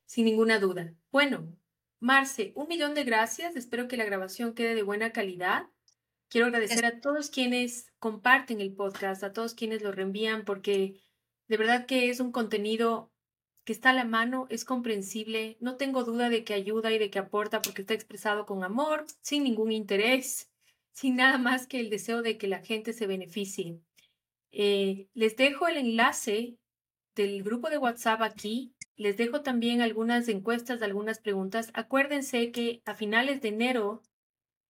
sin 0.07 0.25
ninguna 0.25 0.59
duda. 0.59 0.95
Bueno, 1.13 1.47
Marce, 2.01 2.53
un 2.57 2.69
millón 2.69 2.95
de 2.95 3.05
gracias. 3.05 3.57
Espero 3.57 3.89
que 3.89 3.97
la 3.97 4.05
grabación 4.05 4.55
quede 4.55 4.75
de 4.75 4.83
buena 4.83 5.13
calidad. 5.13 5.67
Quiero 6.29 6.49
agradecer 6.49 6.85
a 6.85 7.01
todos 7.01 7.31
quienes 7.31 7.93
comparten 7.99 8.61
el 8.61 8.75
podcast, 8.75 9.23
a 9.23 9.33
todos 9.33 9.55
quienes 9.55 9.83
lo 9.83 9.93
reenvían, 9.93 10.45
porque 10.45 11.01
de 11.49 11.57
verdad 11.57 11.87
que 11.87 12.11
es 12.11 12.21
un 12.21 12.33
contenido 12.33 13.13
que 13.65 13.73
está 13.73 13.91
a 13.91 13.95
la 13.95 14.05
mano, 14.05 14.47
es 14.49 14.65
comprensible, 14.65 15.57
no 15.61 15.77
tengo 15.77 16.05
duda 16.05 16.29
de 16.29 16.45
que 16.45 16.55
ayuda 16.55 16.93
y 16.93 16.99
de 16.99 17.11
que 17.11 17.19
aporta 17.19 17.63
porque 17.63 17.83
está 17.83 17.95
expresado 17.95 18.47
con 18.47 18.63
amor, 18.63 19.07
sin 19.23 19.45
ningún 19.45 19.73
interés, 19.73 20.51
sin 20.93 21.17
nada 21.17 21.37
más 21.39 21.67
que 21.67 21.81
el 21.81 21.91
deseo 21.91 22.23
de 22.23 22.39
que 22.39 22.47
la 22.47 22.61
gente 22.61 22.93
se 22.93 23.07
beneficie. 23.07 23.81
Eh, 24.53 25.09
les 25.15 25.37
dejo 25.37 25.69
el 25.69 25.77
enlace 25.77 26.59
del 27.15 27.43
grupo 27.43 27.69
de 27.69 27.79
WhatsApp 27.79 28.23
aquí. 28.23 28.75
Les 28.97 29.17
dejo 29.17 29.43
también 29.43 29.81
algunas 29.81 30.29
encuestas, 30.29 30.81
algunas 30.81 31.19
preguntas. 31.19 31.71
Acuérdense 31.75 32.53
que 32.53 32.83
a 32.85 32.95
finales 32.95 33.43
de 33.43 33.49
enero 33.49 34.03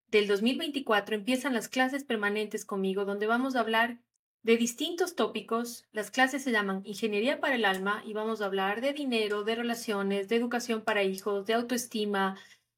del 0.09 0.27
2024 0.27 1.15
empiezan 1.15 1.53
las 1.53 1.67
clases 1.67 2.03
permanentes 2.03 2.65
conmigo, 2.65 3.05
donde 3.05 3.27
vamos 3.27 3.55
a 3.55 3.59
hablar 3.59 3.99
de 4.43 4.55
distintos 4.55 5.15
tópicos. 5.15 5.85
Las 5.91 6.11
clases 6.11 6.43
se 6.43 6.51
llaman 6.51 6.81
Ingeniería 6.85 7.39
para 7.41 7.55
el 7.55 7.65
Alma 7.65 8.01
y 8.05 8.13
vamos 8.13 8.41
a 8.41 8.45
hablar 8.45 8.79
de 8.81 8.93
dinero, 8.93 9.43
de 9.43 9.55
relaciones, 9.55 10.29
de 10.29 10.37
educación 10.37 10.81
para 10.81 11.03
hijos, 11.03 11.45
de 11.45 11.53
autoestima, 11.53 12.37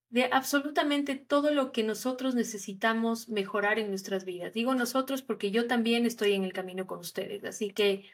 de 0.09 0.25
absolutamente 0.31 1.15
todo 1.15 1.51
lo 1.51 1.71
que 1.71 1.83
nosotros 1.83 2.33
necesitamos 2.33 3.29
mejorar 3.29 3.77
en 3.77 3.89
nuestras 3.89 4.25
vidas. 4.25 4.53
Digo 4.53 4.73
nosotros 4.73 5.21
porque 5.21 5.51
yo 5.51 5.67
también 5.67 6.07
estoy 6.07 6.33
en 6.33 6.43
el 6.43 6.53
camino 6.53 6.87
con 6.87 6.99
ustedes. 6.99 7.43
Así 7.43 7.69
que 7.69 8.05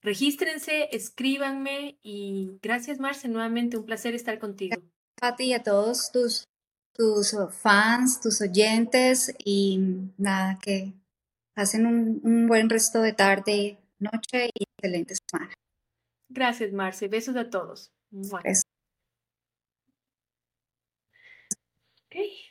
regístrense, 0.00 0.88
escríbanme 0.96 1.98
y 2.02 2.58
gracias 2.62 2.98
Marce, 2.98 3.28
nuevamente 3.28 3.76
un 3.76 3.84
placer 3.84 4.14
estar 4.14 4.38
contigo. 4.38 4.76
A 5.20 5.36
ti 5.36 5.44
y 5.44 5.52
a 5.52 5.62
todos 5.62 6.10
tus 6.10 6.48
tus 6.94 7.36
fans, 7.50 8.20
tus 8.20 8.40
oyentes 8.40 9.34
y 9.44 9.78
nada, 10.16 10.58
que 10.62 10.94
hacen 11.54 11.86
un, 11.86 12.46
buen 12.46 12.70
resto 12.70 13.02
de 13.02 13.12
tarde, 13.12 13.78
noche 13.98 14.50
y 14.54 14.64
excelente 14.64 15.14
semana. 15.28 15.52
Gracias, 16.28 16.72
Marce. 16.72 17.08
Besos 17.08 17.36
a 17.36 17.50
todos. 17.50 17.90
Okay. 22.10 22.43